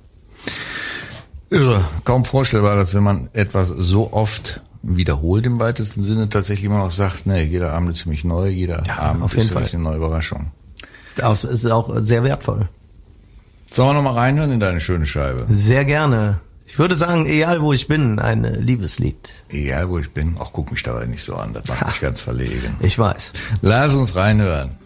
Irre, 1.50 1.84
kaum 2.06 2.24
vorstellbar, 2.24 2.78
dass 2.78 2.94
wenn 2.94 3.04
man 3.04 3.30
etwas 3.34 3.68
so 3.68 4.14
oft 4.14 4.62
wiederholt 4.84 5.46
im 5.46 5.60
weitesten 5.60 6.04
Sinne 6.04 6.30
tatsächlich 6.30 6.66
immer 6.66 6.80
noch 6.80 6.92
sagt, 6.92 7.26
ne, 7.26 7.44
jeder 7.44 7.74
Abend 7.74 7.92
ist 7.92 8.00
ziemlich 8.00 8.24
neu, 8.24 8.50
jeder 8.50 8.84
ja, 8.88 8.98
Abend 8.98 9.24
auf 9.24 9.34
jeden 9.34 9.48
ist 9.48 9.54
Fall. 9.54 9.66
eine 9.66 9.84
neue 9.84 9.98
Überraschung. 9.98 10.52
Das 11.16 11.44
ist 11.44 11.66
auch 11.66 11.94
sehr 12.00 12.24
wertvoll. 12.24 12.68
Sollen 13.70 13.90
wir 13.90 13.94
nochmal 14.02 14.16
reinhören 14.16 14.52
in 14.52 14.60
deine 14.60 14.82
schöne 14.82 15.06
Scheibe? 15.06 15.46
Sehr 15.50 15.86
gerne. 15.86 16.40
Ich 16.66 16.80
würde 16.80 16.96
sagen, 16.96 17.26
egal 17.26 17.62
wo 17.62 17.74
ich 17.74 17.88
bin, 17.88 18.20
ein 18.20 18.44
Liebeslied. 18.44 19.44
Egal 19.50 19.90
wo 19.90 20.00
ich 20.00 20.12
bin. 20.12 20.36
Ach, 20.40 20.50
guck 20.54 20.72
mich 20.72 20.84
dabei 20.84 21.06
nicht 21.06 21.24
so 21.24 21.36
an, 21.36 21.54
das 21.54 21.68
macht 21.68 21.86
mich 21.86 22.02
ganz 22.02 22.22
verlegen. 22.22 22.76
Ich 22.80 22.98
weiß. 22.98 23.34
Lass 23.62 23.94
uns 23.94 24.16
reinhören. 24.16 24.78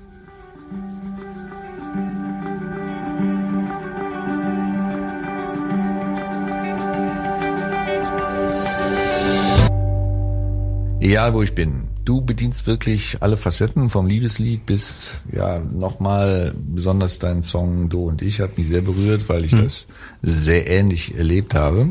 Egal 11.00 11.34
wo 11.34 11.42
ich 11.42 11.54
bin. 11.54 11.88
Du 12.06 12.22
bedienst 12.22 12.68
wirklich 12.68 13.18
alle 13.22 13.38
Facetten 13.38 13.90
vom 13.90 14.08
Liebeslied 14.08 14.66
bis 14.66 15.18
ja 15.32 15.60
nochmal 15.60 16.54
besonders 16.58 17.20
dein 17.20 17.42
Song 17.42 17.90
Du 17.90 18.08
und 18.08 18.22
ich 18.22 18.40
hat 18.40 18.58
mich 18.58 18.70
sehr 18.70 18.82
berührt, 18.82 19.28
weil 19.28 19.44
ich 19.44 19.52
hm. 19.52 19.64
das 19.64 19.88
sehr 20.22 20.68
ähnlich 20.68 21.18
erlebt 21.18 21.54
habe. 21.54 21.90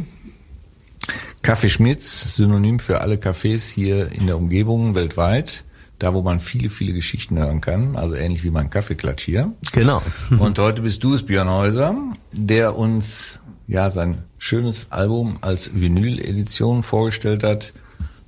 Kaffee 1.43 1.69
Schmitz, 1.69 2.37
Synonym 2.37 2.79
für 2.79 3.03
alle 3.03 3.17
Cafés 3.17 3.71
hier 3.71 4.11
in 4.13 4.27
der 4.27 4.37
Umgebung 4.37 4.95
weltweit. 4.95 5.65
Da, 6.01 6.13
wo 6.13 6.23
man 6.23 6.41
viele, 6.41 6.71
viele 6.71 6.93
Geschichten 6.93 7.39
hören 7.39 7.61
kann, 7.61 7.95
also 7.95 8.17
ähnlich 8.17 8.43
wie 8.43 8.51
mein 8.51 8.69
Kaffeeklatsch 8.69 9.25
hier. 9.25 9.53
Genau. 9.73 10.03
Und 10.39 10.59
heute 10.59 10.83
bist 10.83 11.05
du 11.05 11.15
es, 11.15 11.25
Björn 11.25 11.49
Häuser, 11.49 11.95
der 12.33 12.77
uns 12.77 13.39
ja 13.69 13.91
sein 13.93 14.19
schönes 14.39 14.89
Album 14.91 15.39
als 15.41 15.71
Vinyl-Edition 15.73 16.83
vorgestellt 16.83 17.45
hat 17.45 17.73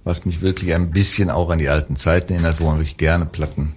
was 0.06 0.24
mich 0.24 0.40
wirklich 0.40 0.72
ein 0.72 0.90
bisschen 0.90 1.30
auch 1.30 1.50
an 1.50 1.58
die 1.58 1.68
alten 1.68 1.96
Zeiten 1.96 2.32
erinnert, 2.32 2.60
wo 2.60 2.66
man 2.66 2.78
wirklich 2.78 2.96
gerne 2.96 3.26
Platten 3.26 3.74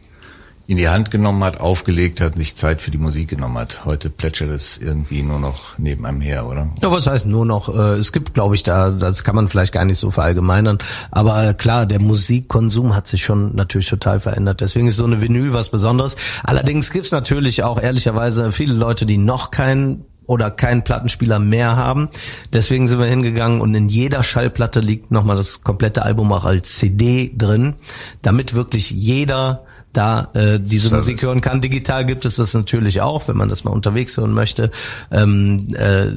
in 0.67 0.77
die 0.77 0.87
Hand 0.87 1.09
genommen 1.09 1.43
hat, 1.43 1.59
aufgelegt 1.59 2.21
hat, 2.21 2.35
sich 2.35 2.55
Zeit 2.55 2.79
für 2.79 2.91
die 2.91 2.99
Musik 2.99 3.29
genommen 3.29 3.57
hat. 3.57 3.85
Heute 3.85 4.11
plätschert 4.11 4.51
es 4.51 4.77
irgendwie 4.77 5.23
nur 5.23 5.39
noch 5.39 5.79
neben 5.79 6.05
einem 6.05 6.21
her, 6.21 6.45
oder? 6.45 6.69
Ja, 6.83 6.91
was 6.91 7.07
heißt 7.07 7.25
nur 7.25 7.43
noch? 7.47 7.75
Äh, 7.75 7.97
es 7.97 8.11
gibt, 8.11 8.35
glaube 8.35 8.53
ich, 8.53 8.61
da, 8.61 8.91
das 8.91 9.23
kann 9.23 9.35
man 9.35 9.47
vielleicht 9.47 9.73
gar 9.73 9.83
nicht 9.83 9.97
so 9.97 10.11
verallgemeinern. 10.11 10.77
Aber 11.09 11.55
klar, 11.55 11.87
der 11.87 11.99
Musikkonsum 11.99 12.95
hat 12.95 13.07
sich 13.07 13.23
schon 13.25 13.55
natürlich 13.55 13.89
total 13.89 14.19
verändert. 14.19 14.61
Deswegen 14.61 14.85
ist 14.85 14.97
so 14.97 15.05
eine 15.05 15.21
Vinyl 15.21 15.53
was 15.53 15.71
Besonderes. 15.71 16.15
Allerdings 16.43 16.91
gibt's 16.91 17.11
natürlich 17.11 17.63
auch 17.63 17.81
ehrlicherweise 17.81 18.51
viele 18.51 18.75
Leute, 18.75 19.07
die 19.07 19.17
noch 19.17 19.49
keinen 19.49 20.05
oder 20.29 20.51
keinen 20.51 20.83
Plattenspieler 20.83 21.39
mehr 21.39 21.75
haben. 21.75 22.09
Deswegen 22.53 22.87
sind 22.87 22.99
wir 22.99 23.07
hingegangen 23.07 23.61
und 23.61 23.73
in 23.73 23.89
jeder 23.89 24.21
Schallplatte 24.21 24.79
liegt 24.79 25.09
nochmal 25.09 25.35
das 25.35 25.63
komplette 25.63 26.03
Album 26.03 26.31
auch 26.31 26.45
als 26.45 26.77
CD 26.77 27.33
drin, 27.35 27.73
damit 28.21 28.53
wirklich 28.53 28.91
jeder 28.91 29.63
da 29.93 30.29
äh, 30.33 30.59
diese 30.59 30.89
Service. 30.89 31.05
Musik 31.05 31.23
hören 31.23 31.41
kann. 31.41 31.61
Digital 31.61 32.05
gibt 32.05 32.25
es 32.25 32.35
das 32.35 32.53
natürlich 32.53 33.01
auch, 33.01 33.27
wenn 33.27 33.37
man 33.37 33.49
das 33.49 33.63
mal 33.63 33.71
unterwegs 33.71 34.17
hören 34.17 34.33
möchte. 34.33 34.71
Ähm, 35.11 35.73
äh, 35.75 36.07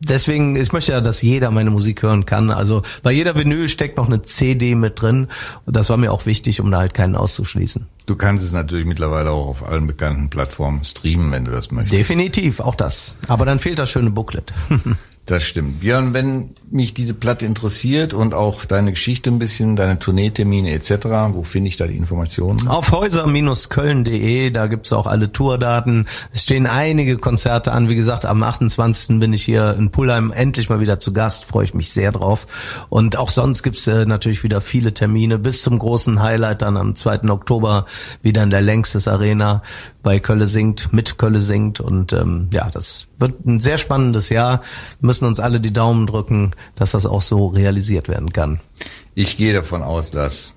deswegen, 0.00 0.56
ich 0.56 0.72
möchte 0.72 0.92
ja, 0.92 1.00
dass 1.00 1.22
jeder 1.22 1.50
meine 1.50 1.70
Musik 1.70 2.02
hören 2.02 2.26
kann. 2.26 2.50
Also 2.50 2.82
bei 3.02 3.12
jeder 3.12 3.36
Vinyl 3.36 3.68
steckt 3.68 3.96
noch 3.96 4.06
eine 4.06 4.22
CD 4.22 4.74
mit 4.74 5.00
drin. 5.00 5.28
Und 5.64 5.76
das 5.76 5.90
war 5.90 5.96
mir 5.96 6.12
auch 6.12 6.26
wichtig, 6.26 6.60
um 6.60 6.70
da 6.70 6.78
halt 6.78 6.94
keinen 6.94 7.14
auszuschließen. 7.14 7.86
Du 8.06 8.16
kannst 8.16 8.44
es 8.44 8.52
natürlich 8.52 8.86
mittlerweile 8.86 9.30
auch 9.30 9.48
auf 9.48 9.68
allen 9.68 9.86
bekannten 9.86 10.30
Plattformen 10.30 10.82
streamen, 10.82 11.30
wenn 11.30 11.44
du 11.44 11.52
das 11.52 11.70
möchtest. 11.70 11.96
Definitiv, 11.96 12.60
auch 12.60 12.74
das. 12.74 13.16
Aber 13.28 13.46
dann 13.46 13.60
fehlt 13.60 13.78
das 13.78 13.90
schöne 13.90 14.10
Booklet. 14.10 14.52
Das 15.26 15.44
stimmt. 15.44 15.78
Björn, 15.78 16.12
wenn 16.12 16.56
mich 16.72 16.94
diese 16.94 17.14
Platte 17.14 17.46
interessiert 17.46 18.14
und 18.14 18.34
auch 18.34 18.64
deine 18.64 18.90
Geschichte 18.92 19.30
ein 19.30 19.38
bisschen, 19.38 19.76
deine 19.76 19.98
Tourneetermine 19.98 20.70
etc., 20.72 21.06
wo 21.32 21.42
finde 21.42 21.68
ich 21.68 21.76
da 21.76 21.86
die 21.86 21.96
Informationen? 21.96 22.68
Auf 22.68 22.92
häuser-köln.de, 22.92 24.50
da 24.50 24.66
gibt's 24.66 24.92
auch 24.92 25.06
alle 25.06 25.32
Tourdaten. 25.32 26.06
Es 26.32 26.42
stehen 26.42 26.66
einige 26.66 27.16
Konzerte 27.16 27.72
an. 27.72 27.88
Wie 27.88 27.96
gesagt, 27.96 28.26
am 28.26 28.42
28. 28.42 29.18
bin 29.18 29.32
ich 29.32 29.44
hier 29.44 29.74
in 29.78 29.90
Pulheim 29.90 30.32
endlich 30.32 30.68
mal 30.68 30.80
wieder 30.80 30.98
zu 30.98 31.12
Gast, 31.12 31.44
freue 31.44 31.64
ich 31.64 31.74
mich 31.74 31.90
sehr 31.90 32.12
drauf. 32.12 32.46
Und 32.88 33.16
auch 33.16 33.30
sonst 33.30 33.62
gibt's 33.62 33.86
äh, 33.86 34.06
natürlich 34.06 34.42
wieder 34.44 34.60
viele 34.60 34.94
Termine 34.94 35.38
bis 35.38 35.62
zum 35.62 35.78
großen 35.78 36.22
Highlight 36.22 36.62
dann 36.62 36.76
am 36.76 36.94
2. 36.94 37.28
Oktober 37.30 37.86
wieder 38.22 38.42
in 38.42 38.50
der 38.50 38.60
Längstes 38.60 39.08
Arena 39.08 39.62
bei 40.02 40.20
Kölle 40.20 40.46
singt, 40.46 40.92
mit 40.92 41.18
Kölle 41.18 41.40
singt. 41.40 41.80
Und 41.80 42.12
ähm, 42.12 42.48
ja, 42.52 42.70
das 42.70 43.06
wird 43.18 43.44
ein 43.44 43.60
sehr 43.60 43.78
spannendes 43.78 44.30
Jahr. 44.30 44.60
Wir 45.00 45.06
müssen 45.06 45.26
uns 45.26 45.40
alle 45.40 45.60
die 45.60 45.72
Daumen 45.72 46.06
drücken, 46.06 46.52
dass 46.74 46.92
das 46.92 47.06
auch 47.06 47.22
so 47.22 47.48
realisiert 47.48 48.08
werden 48.08 48.32
kann. 48.32 48.58
Ich 49.14 49.36
gehe 49.36 49.52
davon 49.52 49.82
aus, 49.82 50.10
dass 50.10 50.54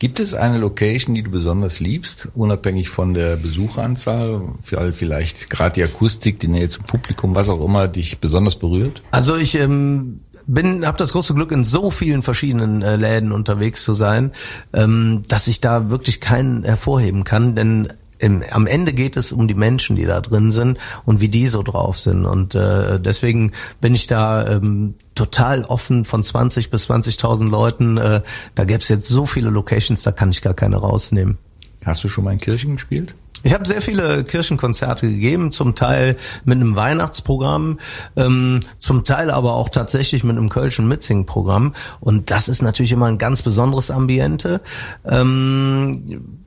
Gibt 0.00 0.18
es 0.18 0.32
eine 0.32 0.56
Location, 0.56 1.14
die 1.14 1.22
du 1.22 1.30
besonders 1.30 1.78
liebst, 1.78 2.28
unabhängig 2.34 2.88
von 2.88 3.12
der 3.12 3.36
Besucheranzahl? 3.36 4.40
Vielleicht 4.62 5.50
gerade 5.50 5.74
die 5.74 5.82
Akustik, 5.82 6.40
die 6.40 6.48
Nähe 6.48 6.70
zum 6.70 6.86
Publikum, 6.86 7.34
was 7.34 7.50
auch 7.50 7.62
immer 7.62 7.86
dich 7.86 8.18
besonders 8.18 8.56
berührt? 8.56 9.02
Also 9.10 9.36
ich 9.36 9.56
ähm, 9.56 10.20
bin, 10.46 10.86
habe 10.86 10.96
das 10.96 11.12
große 11.12 11.34
Glück, 11.34 11.52
in 11.52 11.64
so 11.64 11.90
vielen 11.90 12.22
verschiedenen 12.22 12.80
äh, 12.80 12.96
Läden 12.96 13.30
unterwegs 13.30 13.84
zu 13.84 13.92
sein, 13.92 14.32
ähm, 14.72 15.22
dass 15.28 15.48
ich 15.48 15.60
da 15.60 15.90
wirklich 15.90 16.22
keinen 16.22 16.64
hervorheben 16.64 17.24
kann, 17.24 17.54
denn 17.54 17.92
im, 18.20 18.42
am 18.50 18.66
Ende 18.66 18.92
geht 18.92 19.16
es 19.16 19.32
um 19.32 19.48
die 19.48 19.54
Menschen, 19.54 19.96
die 19.96 20.04
da 20.04 20.20
drin 20.20 20.50
sind 20.50 20.78
und 21.04 21.20
wie 21.20 21.28
die 21.28 21.46
so 21.46 21.62
drauf 21.62 21.98
sind. 21.98 22.26
Und 22.26 22.54
äh, 22.54 23.00
deswegen 23.00 23.52
bin 23.80 23.94
ich 23.94 24.06
da 24.06 24.46
ähm, 24.46 24.94
total 25.20 25.64
offen 25.64 26.06
von 26.06 26.24
20 26.24 26.70
bis 26.70 26.88
20.000 26.88 27.50
Leuten. 27.50 27.98
Äh, 27.98 28.22
da 28.54 28.64
gäbe 28.64 28.78
es 28.78 28.88
jetzt 28.88 29.06
so 29.06 29.26
viele 29.26 29.50
Locations, 29.50 30.02
da 30.02 30.12
kann 30.12 30.30
ich 30.30 30.40
gar 30.40 30.54
keine 30.54 30.78
rausnehmen. 30.78 31.36
Hast 31.84 32.02
du 32.02 32.08
schon 32.08 32.24
mal 32.24 32.32
in 32.32 32.38
Kirchen 32.38 32.76
gespielt? 32.76 33.14
Ich 33.42 33.52
habe 33.52 33.66
sehr 33.66 33.82
viele 33.82 34.24
Kirchenkonzerte 34.24 35.10
gegeben, 35.10 35.50
zum 35.50 35.74
Teil 35.74 36.16
mit 36.44 36.56
einem 36.56 36.74
Weihnachtsprogramm, 36.74 37.78
ähm, 38.16 38.60
zum 38.78 39.04
Teil 39.04 39.30
aber 39.30 39.56
auch 39.56 39.68
tatsächlich 39.68 40.24
mit 40.24 40.38
einem 40.38 40.48
Kölschen 40.48 40.88
Mitsing-Programm. 40.88 41.74
Und 42.00 42.30
das 42.30 42.48
ist 42.48 42.62
natürlich 42.62 42.92
immer 42.92 43.06
ein 43.06 43.18
ganz 43.18 43.42
besonderes 43.42 43.90
Ambiente. 43.90 44.62
Ähm, 45.04 46.39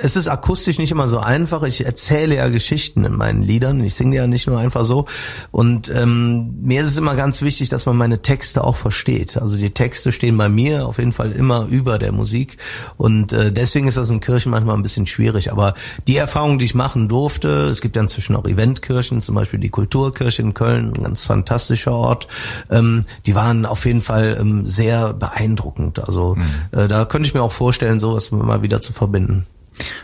es 0.00 0.14
ist 0.14 0.28
akustisch 0.28 0.78
nicht 0.78 0.92
immer 0.92 1.08
so 1.08 1.18
einfach. 1.18 1.62
Ich 1.64 1.84
erzähle 1.84 2.36
ja 2.36 2.48
Geschichten 2.48 3.04
in 3.04 3.16
meinen 3.16 3.42
Liedern. 3.42 3.82
Ich 3.82 3.94
singe 3.94 4.16
ja 4.16 4.26
nicht 4.26 4.46
nur 4.46 4.58
einfach 4.58 4.84
so. 4.84 5.06
Und 5.50 5.88
ähm, 5.90 6.54
mir 6.62 6.80
ist 6.80 6.86
es 6.86 6.96
immer 6.96 7.16
ganz 7.16 7.42
wichtig, 7.42 7.70
dass 7.70 7.86
man 7.86 7.96
meine 7.96 8.22
Texte 8.22 8.62
auch 8.62 8.76
versteht. 8.76 9.36
Also 9.36 9.56
die 9.56 9.70
Texte 9.70 10.12
stehen 10.12 10.36
bei 10.36 10.48
mir 10.48 10.86
auf 10.86 10.98
jeden 10.98 11.12
Fall 11.12 11.32
immer 11.32 11.66
über 11.68 11.98
der 11.98 12.12
Musik. 12.12 12.58
Und 12.98 13.32
äh, 13.32 13.52
deswegen 13.52 13.88
ist 13.88 13.96
das 13.96 14.10
in 14.10 14.20
Kirchen 14.20 14.50
manchmal 14.50 14.76
ein 14.76 14.82
bisschen 14.82 15.06
schwierig. 15.06 15.50
Aber 15.50 15.74
die 16.06 16.16
Erfahrung, 16.16 16.58
die 16.58 16.66
ich 16.66 16.74
machen 16.74 17.08
durfte, 17.08 17.48
es 17.64 17.80
gibt 17.80 17.96
ja 17.96 18.02
inzwischen 18.02 18.36
auch 18.36 18.46
Eventkirchen, 18.46 19.20
zum 19.20 19.34
Beispiel 19.34 19.58
die 19.58 19.70
Kulturkirche 19.70 20.42
in 20.42 20.54
Köln, 20.54 20.92
ein 20.94 21.02
ganz 21.02 21.24
fantastischer 21.24 21.92
Ort. 21.92 22.28
Ähm, 22.70 23.02
die 23.26 23.34
waren 23.34 23.66
auf 23.66 23.84
jeden 23.86 24.02
Fall 24.02 24.36
ähm, 24.40 24.66
sehr 24.66 25.14
beeindruckend. 25.14 25.98
Also 25.98 26.36
mhm. 26.36 26.78
äh, 26.78 26.86
da 26.86 27.04
könnte 27.06 27.26
ich 27.26 27.34
mir 27.34 27.42
auch 27.42 27.52
vorstellen, 27.52 27.98
sowas 27.98 28.30
mal 28.30 28.62
wieder 28.62 28.80
zu 28.80 28.92
verbinden. 28.92 29.46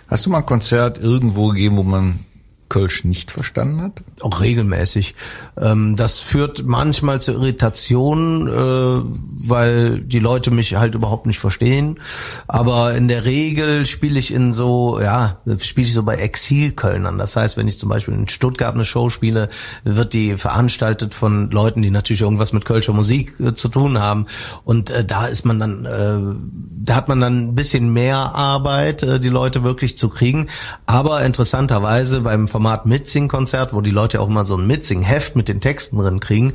Hast 0.08 0.26
du 0.26 0.30
mal 0.30 0.38
ein 0.38 0.46
Konzert 0.46 0.98
irgendwo 0.98 1.48
gegeben, 1.48 1.76
wo 1.76 1.82
man 1.82 2.18
Kölsch 2.68 3.04
nicht 3.04 3.30
verstanden 3.30 3.80
hat? 3.80 3.92
Auch 4.22 4.40
regelmäßig. 4.40 5.14
Ähm, 5.56 5.94
das 5.94 6.18
führt 6.18 6.64
manchmal 6.64 7.20
zu 7.20 7.32
Irritationen, 7.32 8.48
äh, 8.48 9.48
weil 9.48 10.00
die 10.00 10.18
Leute 10.18 10.50
mich 10.50 10.74
halt 10.74 10.94
überhaupt 10.94 11.26
nicht 11.26 11.38
verstehen. 11.38 12.00
Aber 12.48 12.94
in 12.94 13.06
der 13.06 13.24
Regel 13.24 13.86
spiele 13.86 14.18
ich 14.18 14.32
in 14.32 14.52
so, 14.52 15.00
ja, 15.00 15.38
spiele 15.58 15.86
ich 15.86 15.94
so 15.94 16.02
bei 16.02 16.16
Exilkölnern. 16.16 17.18
Das 17.18 17.36
heißt, 17.36 17.56
wenn 17.56 17.68
ich 17.68 17.78
zum 17.78 17.88
Beispiel 17.88 18.14
in 18.14 18.28
Stuttgart 18.28 18.74
eine 18.74 18.84
Show 18.84 19.10
spiele, 19.10 19.48
wird 19.84 20.12
die 20.12 20.36
veranstaltet 20.36 21.14
von 21.14 21.50
Leuten, 21.50 21.82
die 21.82 21.90
natürlich 21.90 22.22
irgendwas 22.22 22.52
mit 22.52 22.64
Kölscher 22.64 22.92
Musik 22.92 23.34
äh, 23.38 23.54
zu 23.54 23.68
tun 23.68 24.00
haben. 24.00 24.26
Und 24.64 24.90
äh, 24.90 25.04
da 25.04 25.26
ist 25.26 25.44
man 25.44 25.60
dann, 25.60 25.84
da 26.84 26.94
hat 26.94 27.08
man 27.08 27.20
dann 27.20 27.48
ein 27.48 27.54
bisschen 27.54 27.92
mehr 27.92 28.16
Arbeit, 28.16 29.02
die 29.22 29.28
Leute 29.28 29.62
wirklich 29.62 29.96
zu 29.96 30.08
kriegen. 30.08 30.48
Aber 30.86 31.22
interessanterweise 31.24 32.20
beim 32.20 32.48
Format 32.56 32.86
Mitsing-Konzert, 32.86 33.74
wo 33.74 33.82
die 33.82 33.90
Leute 33.90 34.18
auch 34.18 34.28
immer 34.28 34.42
so 34.42 34.56
ein 34.56 34.66
Mitsing-Heft 34.66 35.36
mit 35.36 35.46
den 35.46 35.60
Texten 35.60 35.98
drin 35.98 36.20
kriegen, 36.20 36.54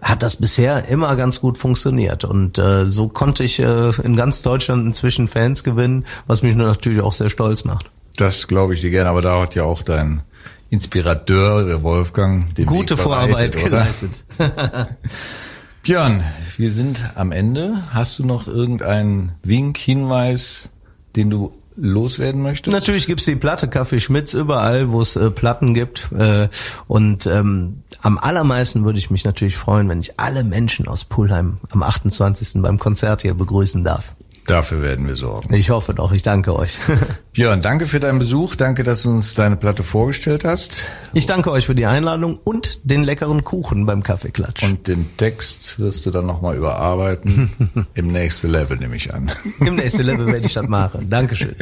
hat 0.00 0.22
das 0.22 0.36
bisher 0.36 0.84
immer 0.86 1.16
ganz 1.16 1.40
gut 1.40 1.58
funktioniert. 1.58 2.22
Und 2.22 2.56
äh, 2.56 2.88
so 2.88 3.08
konnte 3.08 3.42
ich 3.42 3.58
äh, 3.58 3.90
in 4.04 4.14
ganz 4.14 4.42
Deutschland 4.42 4.86
inzwischen 4.86 5.26
Fans 5.26 5.64
gewinnen, 5.64 6.06
was 6.28 6.42
mich 6.42 6.54
natürlich 6.54 7.00
auch 7.00 7.12
sehr 7.12 7.30
stolz 7.30 7.64
macht. 7.64 7.90
Das 8.16 8.46
glaube 8.46 8.74
ich 8.74 8.80
dir 8.80 8.92
gerne, 8.92 9.10
aber 9.10 9.22
da 9.22 9.40
hat 9.40 9.56
ja 9.56 9.64
auch 9.64 9.82
dein 9.82 10.22
Inspirateur, 10.68 11.64
der 11.64 11.82
Wolfgang, 11.82 12.54
den 12.54 12.66
gute 12.66 12.96
Vorarbeit 12.96 13.56
geleistet. 13.56 14.12
Björn, 15.82 16.22
wir 16.58 16.70
sind 16.70 17.00
am 17.16 17.32
Ende. 17.32 17.74
Hast 17.92 18.20
du 18.20 18.24
noch 18.24 18.46
irgendeinen 18.46 19.32
Wink, 19.42 19.78
Hinweis, 19.78 20.68
den 21.16 21.28
du 21.28 21.59
loswerden 21.80 22.42
möchtest? 22.42 22.72
Natürlich 22.72 23.06
gibt's 23.06 23.24
die 23.24 23.36
Platte 23.36 23.68
Kaffee 23.68 24.00
Schmitz 24.00 24.34
überall, 24.34 24.92
wo 24.92 25.00
es 25.00 25.16
äh, 25.16 25.30
Platten 25.30 25.74
gibt. 25.74 26.10
Äh, 26.12 26.48
und 26.86 27.26
ähm, 27.26 27.82
am 28.02 28.18
allermeisten 28.18 28.84
würde 28.84 28.98
ich 28.98 29.10
mich 29.10 29.24
natürlich 29.24 29.56
freuen, 29.56 29.88
wenn 29.88 30.00
ich 30.00 30.18
alle 30.18 30.44
Menschen 30.44 30.88
aus 30.88 31.04
Pulheim 31.04 31.58
am 31.70 31.82
28. 31.82 32.62
beim 32.62 32.78
Konzert 32.78 33.22
hier 33.22 33.34
begrüßen 33.34 33.84
darf. 33.84 34.14
Dafür 34.50 34.82
werden 34.82 35.06
wir 35.06 35.14
sorgen. 35.14 35.54
Ich 35.54 35.70
hoffe 35.70 35.94
doch. 35.94 36.10
Ich 36.10 36.24
danke 36.24 36.56
euch. 36.56 36.80
Björn, 37.32 37.62
danke 37.62 37.86
für 37.86 38.00
deinen 38.00 38.18
Besuch. 38.18 38.56
Danke, 38.56 38.82
dass 38.82 39.04
du 39.04 39.10
uns 39.10 39.36
deine 39.36 39.54
Platte 39.54 39.84
vorgestellt 39.84 40.44
hast. 40.44 40.86
Ich 41.12 41.26
danke 41.26 41.52
euch 41.52 41.66
für 41.66 41.76
die 41.76 41.86
Einladung 41.86 42.36
und 42.42 42.80
den 42.82 43.04
leckeren 43.04 43.44
Kuchen 43.44 43.86
beim 43.86 44.02
Kaffeeklatsch. 44.02 44.64
Und 44.64 44.88
den 44.88 45.16
Text 45.16 45.78
wirst 45.78 46.04
du 46.04 46.10
dann 46.10 46.26
nochmal 46.26 46.56
überarbeiten. 46.56 47.86
Im 47.94 48.08
nächsten 48.08 48.48
Level 48.48 48.76
nehme 48.76 48.96
ich 48.96 49.14
an. 49.14 49.30
Im 49.60 49.76
nächsten 49.76 50.02
Level 50.02 50.26
werde 50.26 50.44
ich 50.44 50.54
das 50.54 50.66
machen. 50.68 51.08
Dankeschön. 51.08 51.54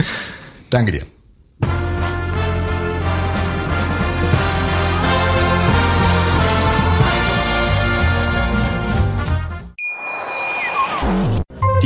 Danke 0.70 0.92
dir. 0.92 1.03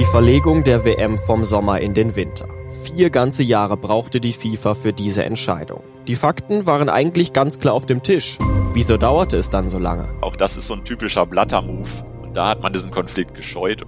Die 0.02 0.08
Verlegung 0.10 0.64
der 0.64 0.84
WM 0.84 1.16
vom 1.16 1.44
Sommer 1.44 1.80
in 1.80 1.94
den 1.94 2.16
Winter. 2.16 2.48
Vier 2.82 3.08
ganze 3.08 3.44
Jahre 3.44 3.76
brauchte 3.76 4.18
die 4.18 4.32
FIFA 4.32 4.74
für 4.74 4.92
diese 4.92 5.24
Entscheidung. 5.24 5.84
Die 6.08 6.16
Fakten 6.16 6.66
waren 6.66 6.88
eigentlich 6.88 7.32
ganz 7.32 7.60
klar 7.60 7.72
auf 7.72 7.86
dem 7.86 8.02
Tisch. 8.02 8.36
Wieso 8.72 8.96
dauerte 8.96 9.36
es 9.36 9.48
dann 9.48 9.68
so 9.68 9.78
lange? 9.78 10.08
Auch 10.20 10.34
das 10.34 10.56
ist 10.56 10.66
so 10.66 10.74
ein 10.74 10.84
typischer 10.84 11.24
Blatter-Move. 11.24 11.88
Und 12.20 12.36
da 12.36 12.48
hat 12.48 12.64
man 12.64 12.72
diesen 12.72 12.90
Konflikt 12.90 13.34
gescheut. 13.34 13.84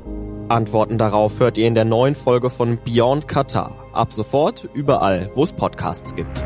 Antworten 0.48 0.98
darauf 0.98 1.40
hört 1.40 1.58
ihr 1.58 1.66
in 1.66 1.74
der 1.74 1.84
neuen 1.84 2.14
Folge 2.14 2.48
von 2.48 2.78
Beyond 2.84 3.26
Qatar. 3.26 3.74
Ab 3.92 4.12
sofort 4.12 4.68
überall, 4.72 5.32
wo 5.34 5.42
es 5.42 5.52
Podcasts 5.52 6.14
gibt. 6.14 6.44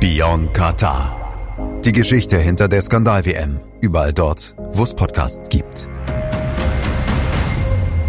Beyond 0.00 0.54
Qatar. 0.54 1.82
Die 1.84 1.92
Geschichte 1.92 2.38
hinter 2.38 2.68
der 2.68 2.80
Skandal-WM. 2.80 3.60
Überall 3.82 4.14
dort, 4.14 4.56
wo 4.72 4.84
es 4.84 4.94
Podcasts 4.94 5.50
gibt. 5.50 5.90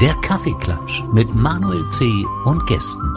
der 0.00 0.14
Kaffeeklatsch 0.14 1.02
mit 1.12 1.34
Manuel 1.34 1.86
C. 1.88 2.24
und 2.44 2.66
Gästen 2.66 3.14